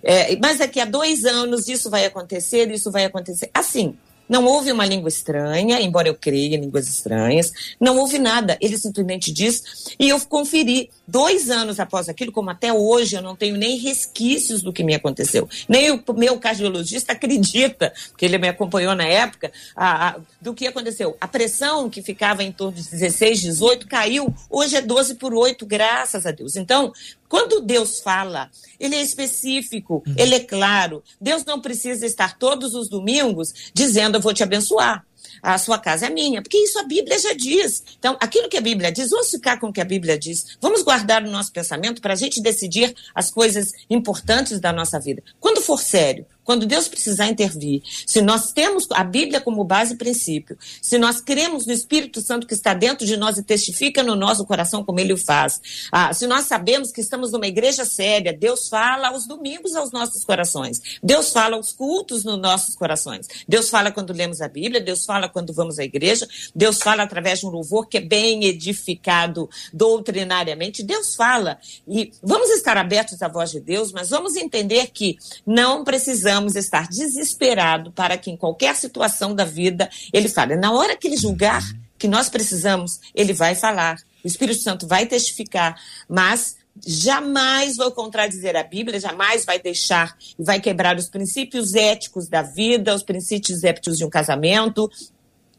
[0.02, 3.50] É, mas daqui a dois anos isso vai acontecer, isso vai acontecer.
[3.52, 3.96] Assim,
[4.28, 7.52] não houve uma língua estranha, embora eu creia em línguas estranhas.
[7.80, 8.58] Não houve nada.
[8.60, 9.94] Ele simplesmente diz.
[9.98, 14.62] E eu conferi, dois anos após aquilo, como até hoje eu não tenho nem resquícios
[14.62, 15.48] do que me aconteceu.
[15.68, 20.66] Nem o meu cardiologista acredita, porque ele me acompanhou na época, a, a, do que
[20.66, 21.16] aconteceu.
[21.20, 24.34] A pressão que ficava em torno de 16, 18 caiu.
[24.50, 26.56] Hoje é 12 por 8, graças a Deus.
[26.56, 26.92] Então,
[27.28, 30.14] quando Deus fala, ele é específico, uhum.
[30.16, 31.02] ele é claro.
[31.20, 35.04] Deus não precisa estar todos os domingos dizendo eu vou te abençoar
[35.42, 37.82] a sua casa é minha, porque isso a Bíblia já diz.
[37.98, 40.82] Então, aquilo que a Bíblia diz, vamos ficar com o que a Bíblia diz, vamos
[40.82, 45.22] guardar o nosso pensamento para a gente decidir as coisas importantes da nossa vida.
[45.40, 49.96] Quando for sério, quando Deus precisar intervir, se nós temos a Bíblia como base e
[49.96, 54.14] princípio, se nós cremos no Espírito Santo que está dentro de nós e testifica no
[54.14, 58.32] nosso coração como ele o faz, ah, se nós sabemos que estamos numa igreja séria,
[58.32, 63.68] Deus fala aos domingos aos nossos corações, Deus fala aos cultos nos nossos corações, Deus
[63.68, 67.46] fala quando lemos a Bíblia, Deus fala quando vamos à igreja, Deus fala através de
[67.46, 71.58] um louvor que é bem edificado doutrinariamente, Deus fala.
[71.88, 76.56] E vamos estar abertos à voz de Deus, mas vamos entender que não precisamos precisamos
[76.56, 80.56] estar desesperados para que em qualquer situação da vida ele fale.
[80.56, 81.62] Na hora que ele julgar
[81.98, 83.96] que nós precisamos, ele vai falar.
[84.22, 86.56] O Espírito Santo vai testificar, mas
[86.86, 92.42] jamais vai contradizer a Bíblia, jamais vai deixar e vai quebrar os princípios éticos da
[92.42, 94.90] vida, os princípios éticos de um casamento,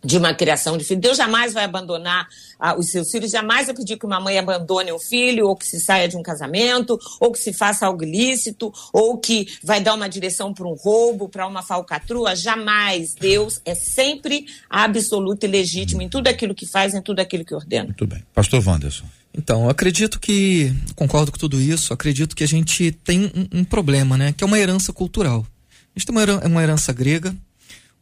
[0.07, 1.01] de uma criação de filho.
[1.01, 4.89] Deus jamais vai abandonar ah, os seus filhos, jamais vai pedir que uma mãe abandone
[4.93, 8.73] o filho, ou que se saia de um casamento, ou que se faça algo ilícito,
[8.93, 12.37] ou que vai dar uma direção para um roubo, para uma falcatrua.
[12.37, 13.15] Jamais.
[13.15, 17.53] Deus é sempre absoluto e legítimo em tudo aquilo que faz, em tudo aquilo que
[17.53, 17.87] ordena.
[17.87, 18.23] Muito bem.
[18.33, 19.05] Pastor Wanderson.
[19.37, 24.17] Então, acredito que, concordo com tudo isso, acredito que a gente tem um, um problema,
[24.17, 24.31] né?
[24.31, 25.45] Que é uma herança cultural.
[25.93, 27.35] A gente tem uma herança grega,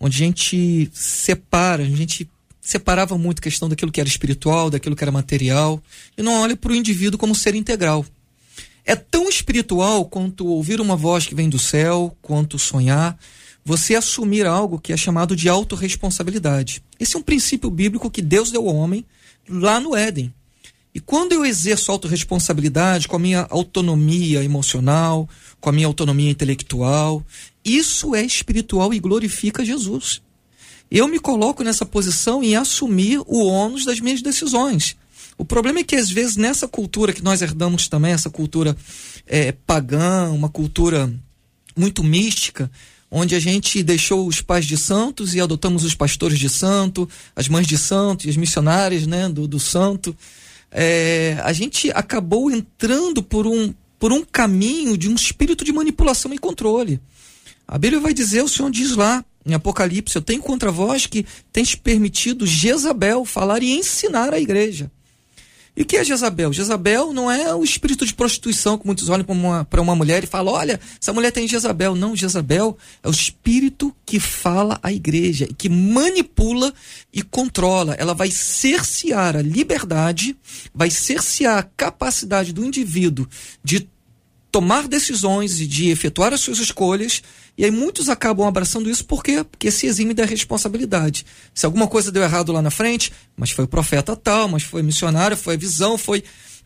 [0.06, 2.30] onde a gente separa, a gente
[2.62, 5.82] separava muito a questão daquilo que era espiritual, daquilo que era material,
[6.18, 8.06] e não olha para o indivíduo como ser integral.
[8.84, 13.18] É tão espiritual quanto ouvir uma voz que vem do céu, quanto sonhar,
[13.64, 16.84] você assumir algo que é chamado de autorresponsabilidade.
[17.00, 19.04] Esse é um princípio bíblico que Deus deu ao homem
[19.50, 20.32] lá no Éden.
[20.96, 25.28] E quando eu exerço autorresponsabilidade com a minha autonomia emocional,
[25.60, 27.22] com a minha autonomia intelectual,
[27.66, 30.22] isso é espiritual e glorifica Jesus.
[30.90, 34.96] Eu me coloco nessa posição em assumir o ônus das minhas decisões.
[35.38, 38.78] O problema é que, às vezes, nessa cultura que nós herdamos também, essa cultura
[39.28, 41.14] é, pagã, uma cultura
[41.76, 42.72] muito mística,
[43.12, 47.50] onde a gente deixou os pais de santos e adotamos os pastores de santo, as
[47.50, 50.16] mães de santo e as missionárias né, do, do santo
[50.78, 56.34] é, a gente acabou entrando por um, por um caminho de um espírito de manipulação
[56.34, 57.00] e controle.
[57.66, 61.26] A Bíblia vai dizer, o Senhor diz lá em Apocalipse, eu tenho contra vós que
[61.54, 64.92] tens permitido Jezabel falar e ensinar a igreja.
[65.76, 66.54] E o que é Jezabel?
[66.54, 70.28] Jezabel não é o espírito de prostituição que muitos olham para uma, uma mulher e
[70.28, 71.96] falam: olha, essa mulher tem Jezabel.
[71.96, 76.74] Não, Jezabel é o espírito que fala à igreja, que manipula
[77.12, 77.94] e controla.
[77.96, 80.38] Ela vai cercear a liberdade,
[80.74, 83.28] vai cercear a capacidade do indivíduo
[83.64, 83.90] de
[84.56, 87.22] tomar decisões e de efetuar as suas escolhas.
[87.58, 89.44] E aí muitos acabam abraçando isso por quê?
[89.44, 91.26] Porque se exime da responsabilidade.
[91.54, 94.82] Se alguma coisa deu errado lá na frente, mas foi o profeta tal, mas foi
[94.82, 96.24] missionário, foi a visão, foi.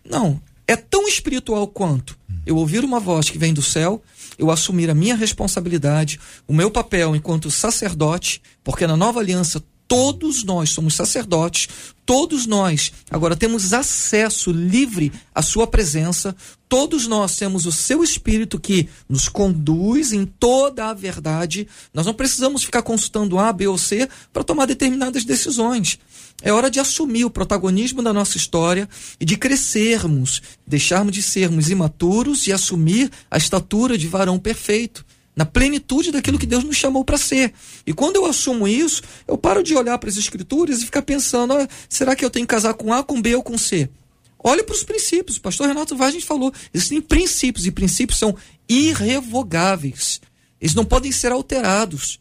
[0.07, 0.39] Não.
[0.67, 2.15] É tão espiritual quanto
[2.45, 4.03] eu ouvir uma voz que vem do céu,
[4.37, 10.43] eu assumir a minha responsabilidade, o meu papel enquanto sacerdote, porque na nova aliança todos
[10.43, 11.67] nós somos sacerdotes,
[12.05, 16.35] todos nós agora temos acesso livre à sua presença,
[16.69, 21.67] todos nós temos o seu espírito que nos conduz em toda a verdade.
[21.91, 25.97] Nós não precisamos ficar consultando A, B ou C para tomar determinadas decisões.
[26.43, 28.87] É hora de assumir o protagonismo da nossa história
[29.19, 35.03] e de crescermos, deixarmos de sermos imaturos e assumir a estatura de varão perfeito
[35.39, 37.53] na plenitude daquilo que Deus nos chamou para ser.
[37.87, 41.53] E quando eu assumo isso, eu paro de olhar para as escrituras e ficar pensando:
[41.53, 43.89] ah, será que eu tenho que casar com A, com B ou com C?
[44.43, 45.37] Olhe para os princípios.
[45.37, 48.35] O pastor Renato Vargas falou: existem princípios e princípios são
[48.67, 50.19] irrevogáveis.
[50.59, 52.19] Eles não podem ser alterados.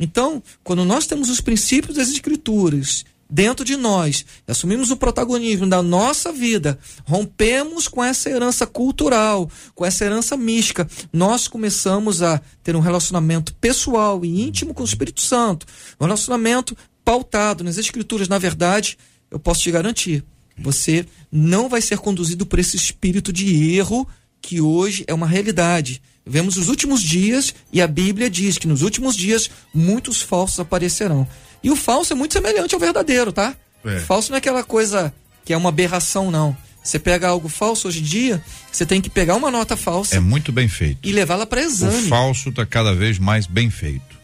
[0.00, 3.04] Então, quando nós temos os princípios das escrituras
[3.34, 9.84] dentro de nós, assumimos o protagonismo da nossa vida, rompemos com essa herança cultural, com
[9.84, 15.20] essa herança mística, nós começamos a ter um relacionamento pessoal e íntimo com o Espírito
[15.20, 15.66] Santo,
[16.00, 18.28] um relacionamento pautado nas Escrituras.
[18.28, 18.96] Na verdade,
[19.28, 20.24] eu posso te garantir,
[20.56, 24.06] você não vai ser conduzido por esse espírito de erro
[24.40, 26.00] que hoje é uma realidade.
[26.24, 31.26] Vemos os últimos dias e a Bíblia diz que nos últimos dias muitos falsos aparecerão.
[31.64, 33.56] E o falso é muito semelhante ao verdadeiro, tá?
[33.84, 33.98] É.
[34.00, 35.12] Falso não é aquela coisa
[35.44, 36.54] que é uma aberração, não.
[36.82, 40.14] Você pega algo falso hoje em dia, você tem que pegar uma nota falsa.
[40.14, 40.98] É muito bem feito.
[41.02, 42.04] E levá-la para exame.
[42.04, 44.14] O falso está cada vez mais bem feito.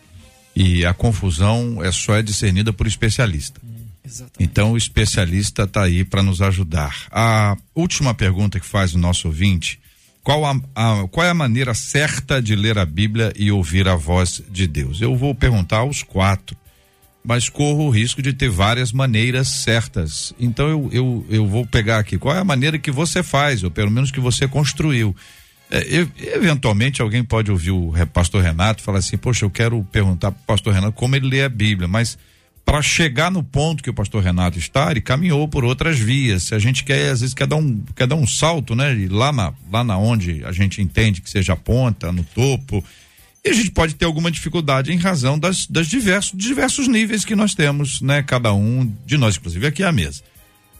[0.55, 3.59] E a confusão é só é discernida por especialista.
[4.05, 4.35] Exatamente.
[4.39, 7.07] Então o especialista está aí para nos ajudar.
[7.11, 9.81] A última pergunta que faz o nosso ouvinte:
[10.23, 13.97] qual a, a, qual é a maneira certa de ler a Bíblia e ouvir a
[13.97, 15.01] voz de Deus?
[15.01, 16.55] Eu vou perguntar aos quatro
[17.23, 20.35] mas corro o risco de ter várias maneiras certas.
[20.39, 23.71] Então eu, eu, eu vou pegar aqui qual é a maneira que você faz, ou
[23.71, 25.15] pelo menos que você construiu.
[25.71, 30.41] É, eventualmente alguém pode ouvir o pastor Renato falar assim: Poxa, eu quero perguntar para
[30.41, 32.19] o pastor Renato como ele lê a Bíblia, mas
[32.65, 36.45] para chegar no ponto que o pastor Renato está, ele caminhou por outras vias.
[36.45, 38.95] Se a gente quer, às vezes, quer dar um, quer dar um salto, né?
[38.95, 42.85] E lá na, lá na onde a gente entende que seja a ponta, no topo,
[43.45, 47.35] e a gente pode ter alguma dificuldade em razão das, das diversos, diversos níveis que
[47.35, 48.23] nós temos, né?
[48.23, 50.23] Cada um de nós, inclusive aqui à mesa.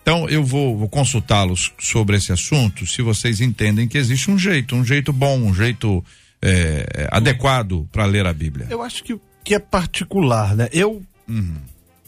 [0.03, 4.75] Então eu vou, vou consultá-los sobre esse assunto, se vocês entendem que existe um jeito,
[4.75, 6.05] um jeito bom, um jeito
[6.43, 8.67] é, adequado para ler a Bíblia.
[8.69, 10.69] Eu acho que, que é particular, né?
[10.73, 11.57] Eu, uhum.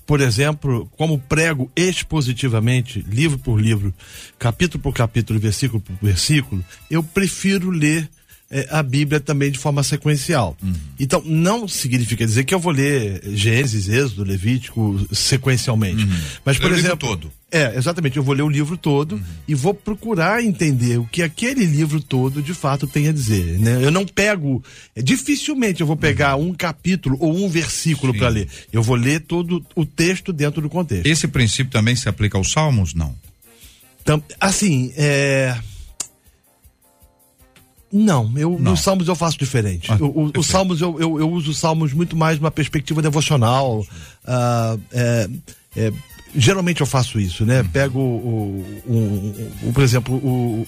[0.06, 3.94] por exemplo, como prego expositivamente, livro por livro,
[4.38, 8.08] capítulo por capítulo, versículo por versículo, eu prefiro ler
[8.52, 10.54] é, a Bíblia também de forma sequencial.
[10.62, 10.74] Uhum.
[11.00, 16.04] Então, não significa dizer que eu vou ler Gênesis, Êxodo, Levítico sequencialmente.
[16.04, 16.20] Uhum.
[16.44, 16.98] Mas, por exemplo.
[16.98, 17.32] todo.
[17.50, 18.18] É, exatamente.
[18.18, 19.22] Eu vou ler o livro todo uhum.
[19.48, 23.58] e vou procurar entender o que aquele livro todo de fato tem a dizer.
[23.58, 23.82] Né?
[23.82, 24.62] Eu não pego.
[24.94, 26.48] Dificilmente eu vou pegar uhum.
[26.48, 28.48] um capítulo ou um versículo para ler.
[28.70, 31.06] Eu vou ler todo o texto dentro do contexto.
[31.06, 32.92] Esse princípio também se aplica aos Salmos?
[32.92, 33.14] Não.
[34.02, 35.56] Então, assim, é
[37.92, 38.72] não, eu não.
[38.72, 39.92] nos salmos eu faço diferente.
[39.92, 43.80] Ah, o, os salmos eu, eu, eu, uso os salmos muito mais numa perspectiva devocional.
[44.24, 45.28] Uh, é,
[45.76, 45.92] é,
[46.34, 47.60] geralmente eu faço isso, né?
[47.60, 47.68] Uhum.
[47.68, 50.16] Pego o, o, o, por exemplo,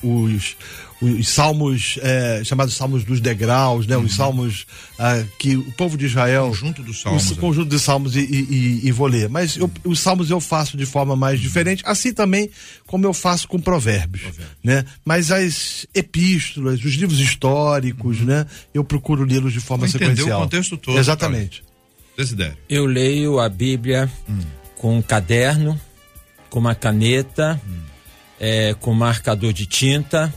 [0.02, 0.56] os,
[1.00, 3.96] os salmos é, chamados salmos dos degraus, né?
[3.96, 4.04] Uhum.
[4.04, 4.66] Os salmos
[4.98, 6.46] ah, que o povo de Israel.
[6.46, 7.30] O conjunto dos salmos.
[7.30, 9.28] O conjunto de salmos e, e, e, e vou ler.
[9.28, 11.46] Mas eu, os salmos eu faço de forma mais uhum.
[11.46, 12.50] diferente, assim também
[12.86, 14.56] como eu faço com provérbios, Provérbio.
[14.62, 14.84] né?
[15.04, 18.26] Mas as epístolas, os livros históricos, uhum.
[18.26, 18.46] né?
[18.72, 20.40] Eu procuro lê-los de forma Entendeu sequencial.
[20.40, 20.98] o contexto todo.
[20.98, 21.62] Exatamente.
[22.16, 22.56] Desidério.
[22.68, 24.38] Eu leio a Bíblia hum.
[24.84, 25.80] Com um caderno,
[26.50, 27.80] com uma caneta, hum.
[28.38, 30.30] é, com marcador de tinta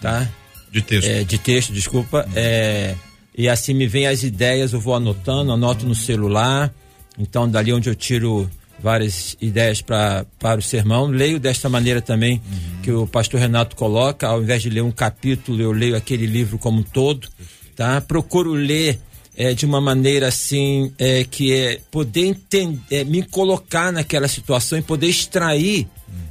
[0.00, 0.26] tá?
[0.70, 1.06] De texto.
[1.06, 2.24] É, de texto, desculpa.
[2.26, 2.32] Uhum.
[2.34, 2.94] É,
[3.36, 6.72] e assim me vem as ideias, eu vou anotando, anoto no celular.
[7.18, 8.50] Então, dali onde eu tiro
[8.82, 11.08] várias ideias pra, para o sermão.
[11.08, 12.82] Leio desta maneira também uhum.
[12.82, 16.56] que o pastor Renato coloca, ao invés de ler um capítulo, eu leio aquele livro
[16.56, 17.28] como um todo,
[17.76, 18.00] tá?
[18.00, 18.98] Procuro ler
[19.42, 24.78] é, de uma maneira assim, é, que é poder entender, é, me colocar naquela situação
[24.78, 25.88] e poder extrair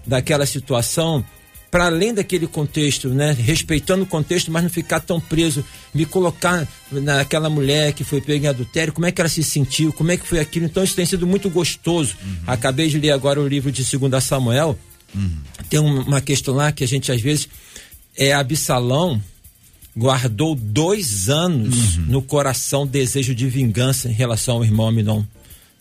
[0.07, 1.21] daquela situação
[1.69, 3.35] para além daquele contexto, né?
[3.37, 8.45] Respeitando o contexto, mas não ficar tão preso, me colocar naquela mulher que foi pega
[8.45, 10.65] em adultério, como é que ela se sentiu, como é que foi aquilo.
[10.65, 12.15] Então isso tem sido muito gostoso.
[12.23, 12.37] Uhum.
[12.47, 14.79] Acabei de ler agora o livro de 2 Samuel.
[15.13, 15.37] Uhum.
[15.69, 17.49] Tem uma questão lá que a gente às vezes
[18.17, 19.21] é Absalão
[19.95, 22.05] guardou dois anos uhum.
[22.07, 25.23] no coração desejo de vingança em relação ao irmão Aminon,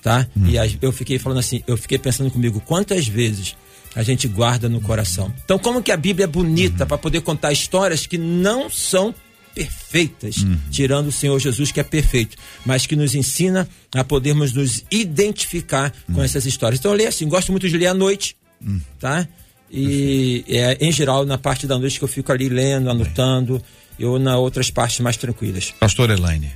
[0.02, 0.26] tá?
[0.36, 0.48] Uhum.
[0.48, 3.56] E eu fiquei falando assim, eu fiquei pensando comigo, quantas vezes
[3.94, 5.32] a gente guarda no coração?
[5.44, 6.88] Então, como que a Bíblia é bonita uhum.
[6.88, 9.14] para poder contar histórias que não são
[9.54, 10.58] perfeitas, uhum.
[10.70, 15.92] tirando o Senhor Jesus que é perfeito, mas que nos ensina a podermos nos identificar
[16.08, 16.16] uhum.
[16.16, 16.78] com essas histórias.
[16.78, 18.80] Então eu leio assim, gosto muito de ler à noite, uhum.
[18.98, 19.26] tá?
[19.72, 23.62] E é, em geral na parte da noite que eu fico ali lendo, anotando,
[24.04, 25.74] ou na outras partes mais tranquilas.
[25.78, 26.52] Pastor Elaine.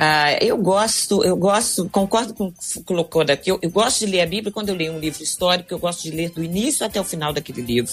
[0.00, 4.12] Ah, eu gosto, eu gosto, concordo com o que colocou daqui, eu, eu, gosto de
[4.12, 6.86] ler a Bíblia quando eu leio um livro histórico, eu gosto de ler do início
[6.86, 7.92] até o final daquele livro.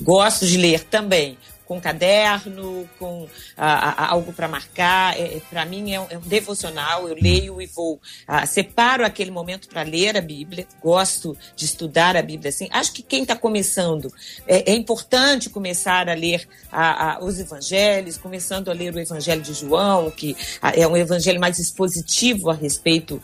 [0.00, 1.38] Gosto de ler também
[1.74, 5.18] com caderno, com ah, algo para marcar.
[5.18, 7.08] É, é para mim é um, é um, devocional.
[7.08, 10.66] Eu leio e vou ah, separo aquele momento para ler a Bíblia.
[10.82, 12.68] Gosto de estudar a Bíblia assim.
[12.70, 14.12] Acho que quem está começando
[14.46, 16.48] é, é, importante começar a ler
[17.22, 20.36] os Evangelhos, começando a ler o Evangelho de João, que
[20.74, 23.20] é um Evangelho mais expositivo a respeito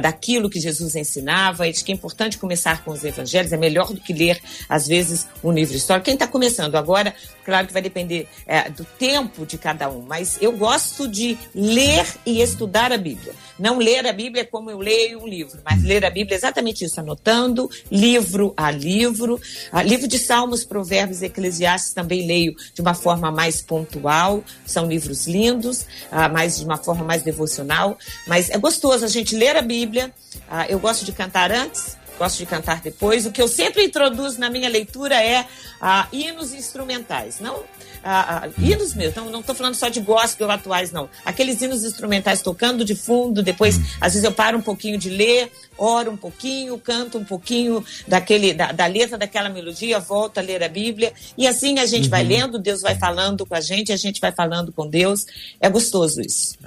[0.00, 1.66] daquilo que Jesus ensinava.
[1.66, 3.52] Acho que é importante começar com os Evangelhos.
[3.52, 6.04] É melhor do que ler às vezes um livro histórico.
[6.04, 7.14] Quem está começando agora,
[7.44, 12.06] claro que vai depender é, do tempo de cada um, mas eu gosto de ler
[12.26, 13.32] e estudar a Bíblia.
[13.58, 16.84] Não ler a Bíblia como eu leio um livro, mas ler a Bíblia é exatamente
[16.84, 19.40] isso, anotando, livro a livro.
[19.70, 24.86] A livro de Salmos, Provérbios e Eclesiastes também leio de uma forma mais pontual, são
[24.86, 27.96] livros lindos, ah, mas de uma forma mais devocional.
[28.26, 30.12] Mas é gostoso a gente ler a Bíblia.
[30.48, 33.26] Ah, eu gosto de cantar antes, gosto de cantar depois.
[33.26, 35.46] O que eu sempre introduzo na minha leitura é
[35.80, 37.40] ah, hinos instrumentais.
[37.40, 37.62] Não
[38.06, 41.08] ah, ah, hinos mesmo, não estou falando só de gospel atuais, não.
[41.24, 45.50] Aqueles hinos instrumentais tocando de fundo, depois, às vezes, eu paro um pouquinho de ler,
[45.78, 50.62] oro um pouquinho, canto um pouquinho daquele, da, da letra daquela melodia, volto a ler
[50.62, 51.14] a Bíblia.
[51.38, 52.10] E assim a gente uhum.
[52.10, 55.24] vai lendo, Deus vai falando com a gente, a gente vai falando com Deus.
[55.58, 56.58] É gostoso isso.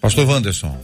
[0.00, 0.76] Pastor Wanderson.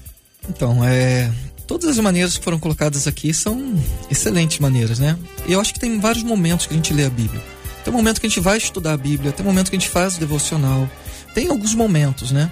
[0.48, 1.32] Então, é,
[1.66, 3.74] Todas as maneiras que foram colocadas aqui são
[4.10, 5.18] excelentes maneiras, né?
[5.46, 7.42] E eu acho que tem vários momentos que a gente lê a Bíblia.
[7.84, 9.78] Tem um momento que a gente vai estudar a Bíblia, tem um momento que a
[9.78, 10.88] gente faz o devocional.
[11.34, 12.50] Tem alguns momentos, né?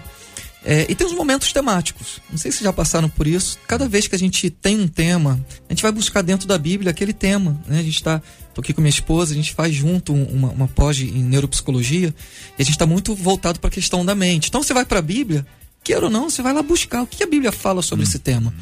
[0.65, 2.21] É, e tem os momentos temáticos.
[2.31, 3.59] Não sei se já passaram por isso.
[3.69, 5.39] Cada vez que a gente tem um tema,
[5.69, 7.61] a gente vai buscar dentro da Bíblia aquele tema.
[7.67, 7.81] Né?
[7.81, 8.21] A gente está.
[8.55, 12.15] Tô aqui com minha esposa, a gente faz junto uma, uma pós em neuropsicologia
[12.57, 14.49] e a gente está muito voltado para a questão da mente.
[14.49, 15.45] Então você vai para a Bíblia,
[15.83, 18.55] queira ou não, você vai lá buscar o que a Bíblia fala sobre esse tema.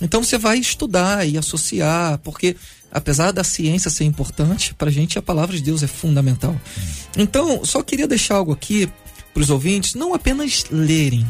[0.00, 2.56] Então você vai estudar e associar, porque
[2.90, 6.58] apesar da ciência ser importante, para a gente a palavra de Deus é fundamental.
[7.16, 8.88] Então, só queria deixar algo aqui
[9.34, 11.26] para os ouvintes, não apenas lerem,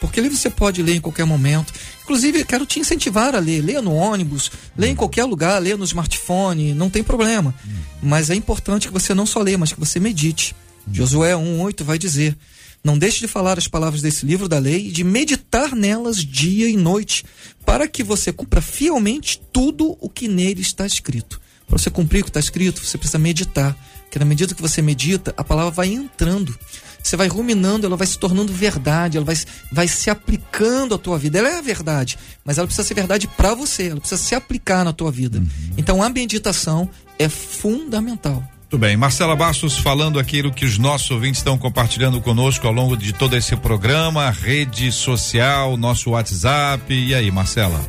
[0.00, 1.72] porque ali você pode ler em qualquer momento.
[2.04, 3.60] Inclusive, quero te incentivar a ler.
[3.60, 7.54] Leia no ônibus, leia em qualquer lugar, leia no smartphone, não tem problema.
[8.02, 10.54] Mas é importante que você não só leia, mas que você medite.
[10.90, 12.36] Josué 1,8 vai dizer:
[12.82, 16.68] não deixe de falar as palavras desse livro da lei e de meditar nelas dia
[16.68, 17.24] e noite,
[17.68, 21.38] para que você cumpra fielmente tudo o que nele está escrito.
[21.66, 23.76] Para você cumprir o que está escrito, você precisa meditar.
[24.04, 26.58] Porque na medida que você medita, a palavra vai entrando.
[27.02, 29.36] Você vai ruminando, ela vai se tornando verdade, ela vai,
[29.70, 31.38] vai se aplicando à tua vida.
[31.38, 34.82] Ela é a verdade, mas ela precisa ser verdade para você, ela precisa se aplicar
[34.82, 35.38] na tua vida.
[35.38, 35.74] Uhum.
[35.76, 36.88] Então a meditação
[37.18, 38.42] é fundamental.
[38.70, 42.98] Muito bem, Marcela Bastos falando aquilo que os nossos ouvintes estão compartilhando conosco ao longo
[42.98, 46.92] de todo esse programa, rede social, nosso WhatsApp.
[46.92, 47.80] E aí, Marcela?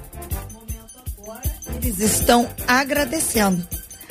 [1.82, 3.68] Eles estão agradecendo.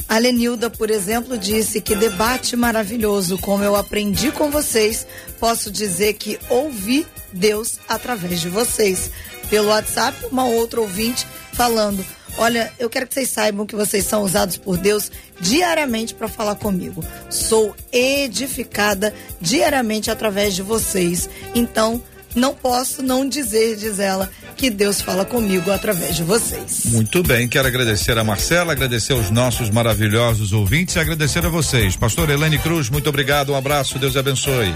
[0.06, 5.06] A Lenilda, por exemplo, disse que debate maravilhoso, como eu aprendi com vocês,
[5.40, 9.10] posso dizer que ouvi Deus através de vocês.
[9.48, 12.04] Pelo WhatsApp, uma outra ouvinte falando:
[12.38, 15.10] Olha, eu quero que vocês saibam que vocês são usados por Deus
[15.40, 17.04] diariamente para falar comigo.
[17.28, 21.28] Sou edificada diariamente através de vocês.
[21.52, 22.00] Então,
[22.36, 26.82] não posso não dizer, diz ela, que Deus fala comigo através de vocês.
[26.86, 31.96] Muito bem, quero agradecer a Marcela, agradecer aos nossos maravilhosos ouvintes e agradecer a vocês.
[31.96, 34.72] Pastor Elane Cruz, muito obrigado, um abraço, Deus abençoe.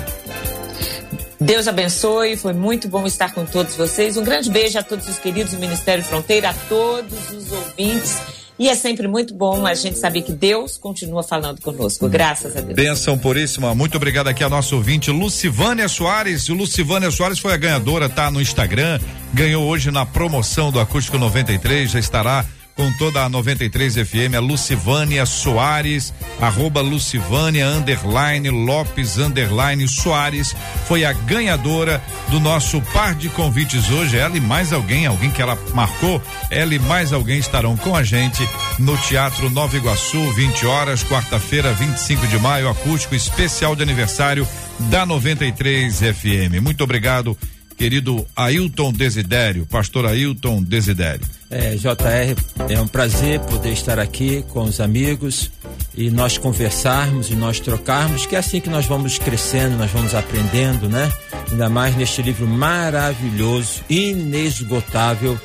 [1.42, 4.16] Deus abençoe, foi muito bom estar com todos vocês.
[4.16, 8.16] Um grande beijo a todos os queridos do Ministério Fronteira, a todos os ouvintes.
[8.58, 12.08] E é sempre muito bom a gente saber que Deus continua falando conosco.
[12.08, 12.76] Graças a Deus.
[12.76, 13.74] Benção puríssima.
[13.74, 16.48] Muito obrigado aqui a nosso ouvinte, Lucivânia Soares.
[16.48, 19.00] O Lucivânia Soares foi a ganhadora, tá no Instagram.
[19.34, 21.90] Ganhou hoje na promoção do Acústico 93.
[21.90, 29.86] Já estará com toda a 93 FM, a Lucivânia Soares, arroba Lucivânia underline Lopes underline
[29.86, 30.54] Soares,
[30.86, 34.16] foi a ganhadora do nosso par de convites hoje.
[34.16, 36.20] Ela e mais alguém, alguém que ela marcou,
[36.50, 38.46] ela e mais alguém estarão com a gente
[38.78, 44.46] no Teatro Nova Iguaçu, 20 horas, quarta-feira, 25 de maio, acústico especial de aniversário
[44.78, 46.62] da 93 FM.
[46.62, 47.36] Muito obrigado
[47.82, 51.26] querido Ailton Desidério, pastor Ailton Desidério.
[51.50, 52.36] É, JR,
[52.68, 55.50] é um prazer poder estar aqui com os amigos
[55.92, 60.14] e nós conversarmos e nós trocarmos, que é assim que nós vamos crescendo, nós vamos
[60.14, 61.10] aprendendo, né?
[61.50, 65.36] Ainda mais neste livro maravilhoso, inesgotável,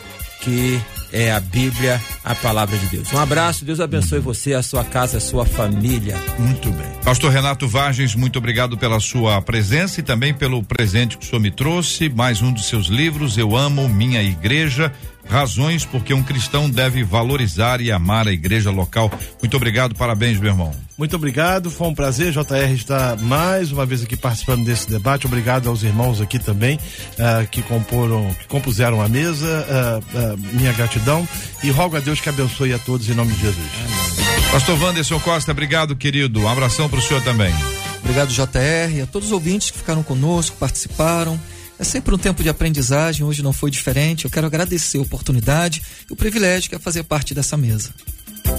[0.42, 0.80] que
[1.12, 3.12] é a Bíblia, a palavra de Deus.
[3.14, 6.16] Um abraço, Deus abençoe você, a sua casa, a sua família.
[6.38, 6.88] Muito bem.
[7.04, 11.42] Pastor Renato Vargens, muito obrigado pela sua presença e também pelo presente que o senhor
[11.42, 12.10] me trouxe.
[12.10, 14.92] Mais um dos seus livros, Eu Amo Minha Igreja
[15.30, 19.12] razões porque um cristão deve valorizar e amar a igreja local.
[19.42, 20.74] Muito obrigado, parabéns, meu irmão.
[20.98, 25.28] Muito obrigado, foi um prazer, JR, estar mais uma vez aqui participando desse debate.
[25.28, 29.46] Obrigado aos irmãos aqui também uh, que comporam, que compuseram a mesa.
[29.46, 31.28] Uh, uh, minha gratidão
[31.64, 33.68] e rogo a Deus que abençoe a todos em nome de Jesus.
[33.86, 34.52] Amém.
[34.52, 36.42] Pastor Wanderson Costa, obrigado, querido.
[36.42, 37.54] Um abração para o senhor também.
[38.00, 41.40] Obrigado, JR, a todos os ouvintes que ficaram conosco, participaram.
[41.80, 44.26] É sempre um tempo de aprendizagem, hoje não foi diferente.
[44.26, 47.92] Eu quero agradecer a oportunidade e o privilégio que é fazer parte dessa mesa.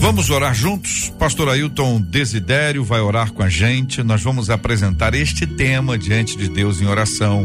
[0.01, 1.13] Vamos orar juntos?
[1.19, 4.03] Pastor Ailton Desidério vai orar com a gente.
[4.03, 7.45] Nós vamos apresentar este tema diante de Deus em oração.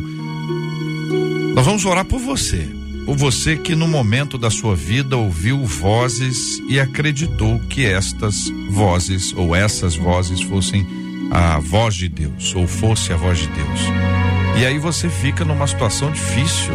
[1.55, 2.67] Nós vamos orar por você.
[3.05, 9.33] Por você que no momento da sua vida ouviu vozes e acreditou que estas vozes
[9.33, 10.85] ou essas vozes fossem
[11.31, 14.22] a voz de Deus ou fosse a voz de Deus.
[14.55, 16.73] E aí você fica numa situação difícil,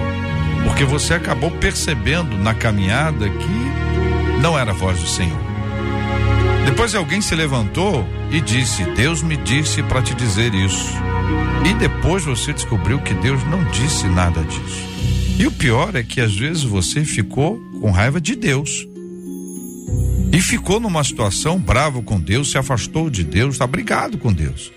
[0.64, 5.38] porque você acabou percebendo na caminhada que não era a voz do Senhor.
[6.64, 10.92] Depois alguém se levantou e disse: Deus me disse para te dizer isso.
[11.68, 14.86] E depois você descobriu que Deus não disse nada disso.
[15.38, 18.86] E o pior é que às vezes você ficou com raiva de Deus.
[20.32, 24.70] E ficou numa situação bravo com Deus, se afastou de Deus, está brigado com Deus.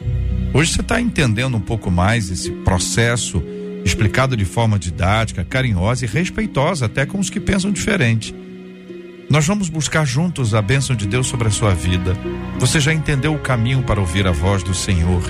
[0.54, 3.41] Hoje você está entendendo um pouco mais esse processo
[3.86, 8.36] explicado de forma didática, carinhosa e respeitosa, até com os que pensam diferente.
[9.30, 12.18] Nós vamos buscar juntos a bênção de Deus sobre a sua vida.
[12.60, 15.24] Você já entendeu o caminho para ouvir a voz do Senhor?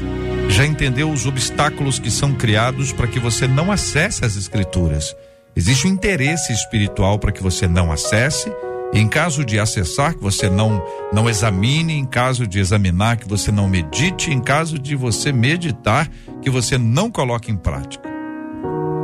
[0.49, 5.15] Já entendeu os obstáculos que são criados para que você não acesse as Escrituras?
[5.55, 8.51] Existe um interesse espiritual para que você não acesse
[8.93, 10.83] em caso de acessar, que você não
[11.13, 16.09] não examine, em caso de examinar, que você não medite, em caso de você meditar,
[16.41, 18.09] que você não coloque em prática.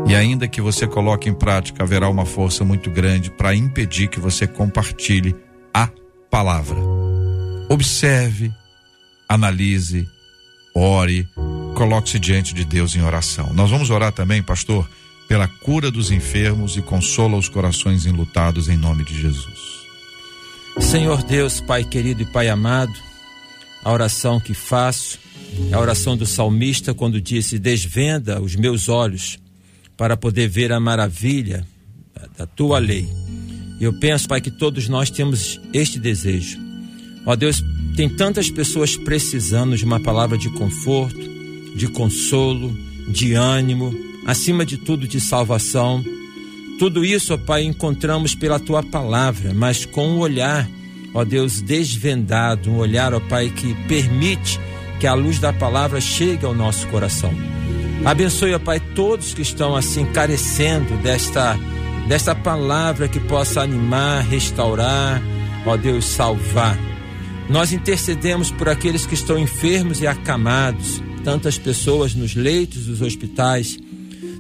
[0.08, 4.20] E ainda que você coloque em prática, haverá uma força muito grande para impedir que
[4.20, 5.36] você compartilhe
[5.74, 5.90] a
[6.30, 6.78] palavra.
[7.70, 8.52] Observe,
[9.28, 10.08] analise,
[10.74, 11.28] ore,
[11.76, 13.52] coloque-se diante de Deus em oração.
[13.54, 14.88] Nós vamos orar também, pastor,
[15.28, 19.77] pela cura dos enfermos e consola os corações enlutados em nome de Jesus.
[20.80, 22.94] Senhor Deus, Pai querido e Pai amado,
[23.84, 25.20] a oração que faço
[25.72, 29.38] é a oração do salmista quando disse: Desvenda os meus olhos
[29.96, 31.66] para poder ver a maravilha
[32.38, 33.08] da tua lei.
[33.80, 36.58] Eu penso, Pai, que todos nós temos este desejo.
[37.26, 37.64] Ó Deus,
[37.96, 41.20] tem tantas pessoas precisando de uma palavra de conforto,
[41.76, 42.76] de consolo,
[43.10, 43.94] de ânimo,
[44.26, 46.04] acima de tudo de salvação.
[46.78, 50.70] Tudo isso, ó Pai, encontramos pela tua palavra, mas com um olhar,
[51.12, 54.60] ó Deus, desvendado, um olhar, ó Pai, que permite
[55.00, 57.34] que a luz da palavra chegue ao nosso coração.
[58.06, 61.58] Abençoe, ó Pai, todos que estão assim carecendo desta
[62.08, 65.22] desta palavra que possa animar, restaurar,
[65.66, 66.80] ó Deus, salvar.
[67.50, 73.78] Nós intercedemos por aqueles que estão enfermos e acamados, tantas pessoas nos leitos dos hospitais,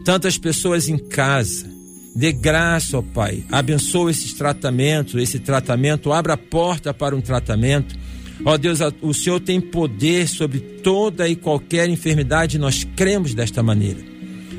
[0.05, 1.76] tantas pessoas em casa.
[2.18, 3.43] Dê graça, ó Pai.
[3.51, 7.95] Abençoa esses tratamentos, esse tratamento, abra a porta para um tratamento.
[8.43, 13.99] Ó Deus, o Senhor tem poder sobre toda e qualquer enfermidade, nós cremos desta maneira.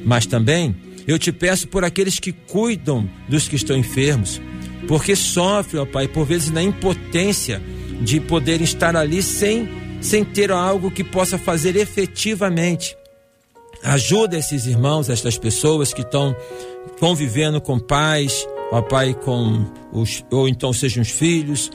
[0.04, 0.72] Mas também
[1.04, 4.40] eu te peço por aqueles que cuidam dos que estão enfermos,
[4.86, 7.60] porque sofrem, ó Pai, por vezes na impotência
[8.00, 9.68] de poderem estar ali sem,
[10.00, 12.96] sem ter algo que possa fazer efetivamente.
[13.82, 16.36] Ajuda esses irmãos, estas pessoas que estão
[16.98, 21.70] convivendo com pais, ó pai, com os, ou então sejam os filhos,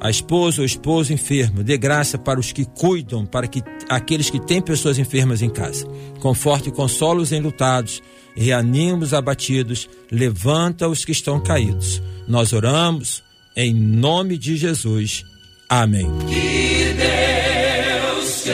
[0.00, 1.62] a esposa ou esposo enfermo.
[1.62, 5.86] Dê graça para os que cuidam, para que aqueles que têm pessoas enfermas em casa.
[6.20, 8.02] Conforte e consola os enlutados,
[8.34, 12.02] reanima os abatidos, levanta os que estão caídos.
[12.26, 13.22] Nós oramos
[13.54, 15.24] Em nome de Jesus.
[15.68, 16.10] Amém.
[16.26, 18.50] Que Deus te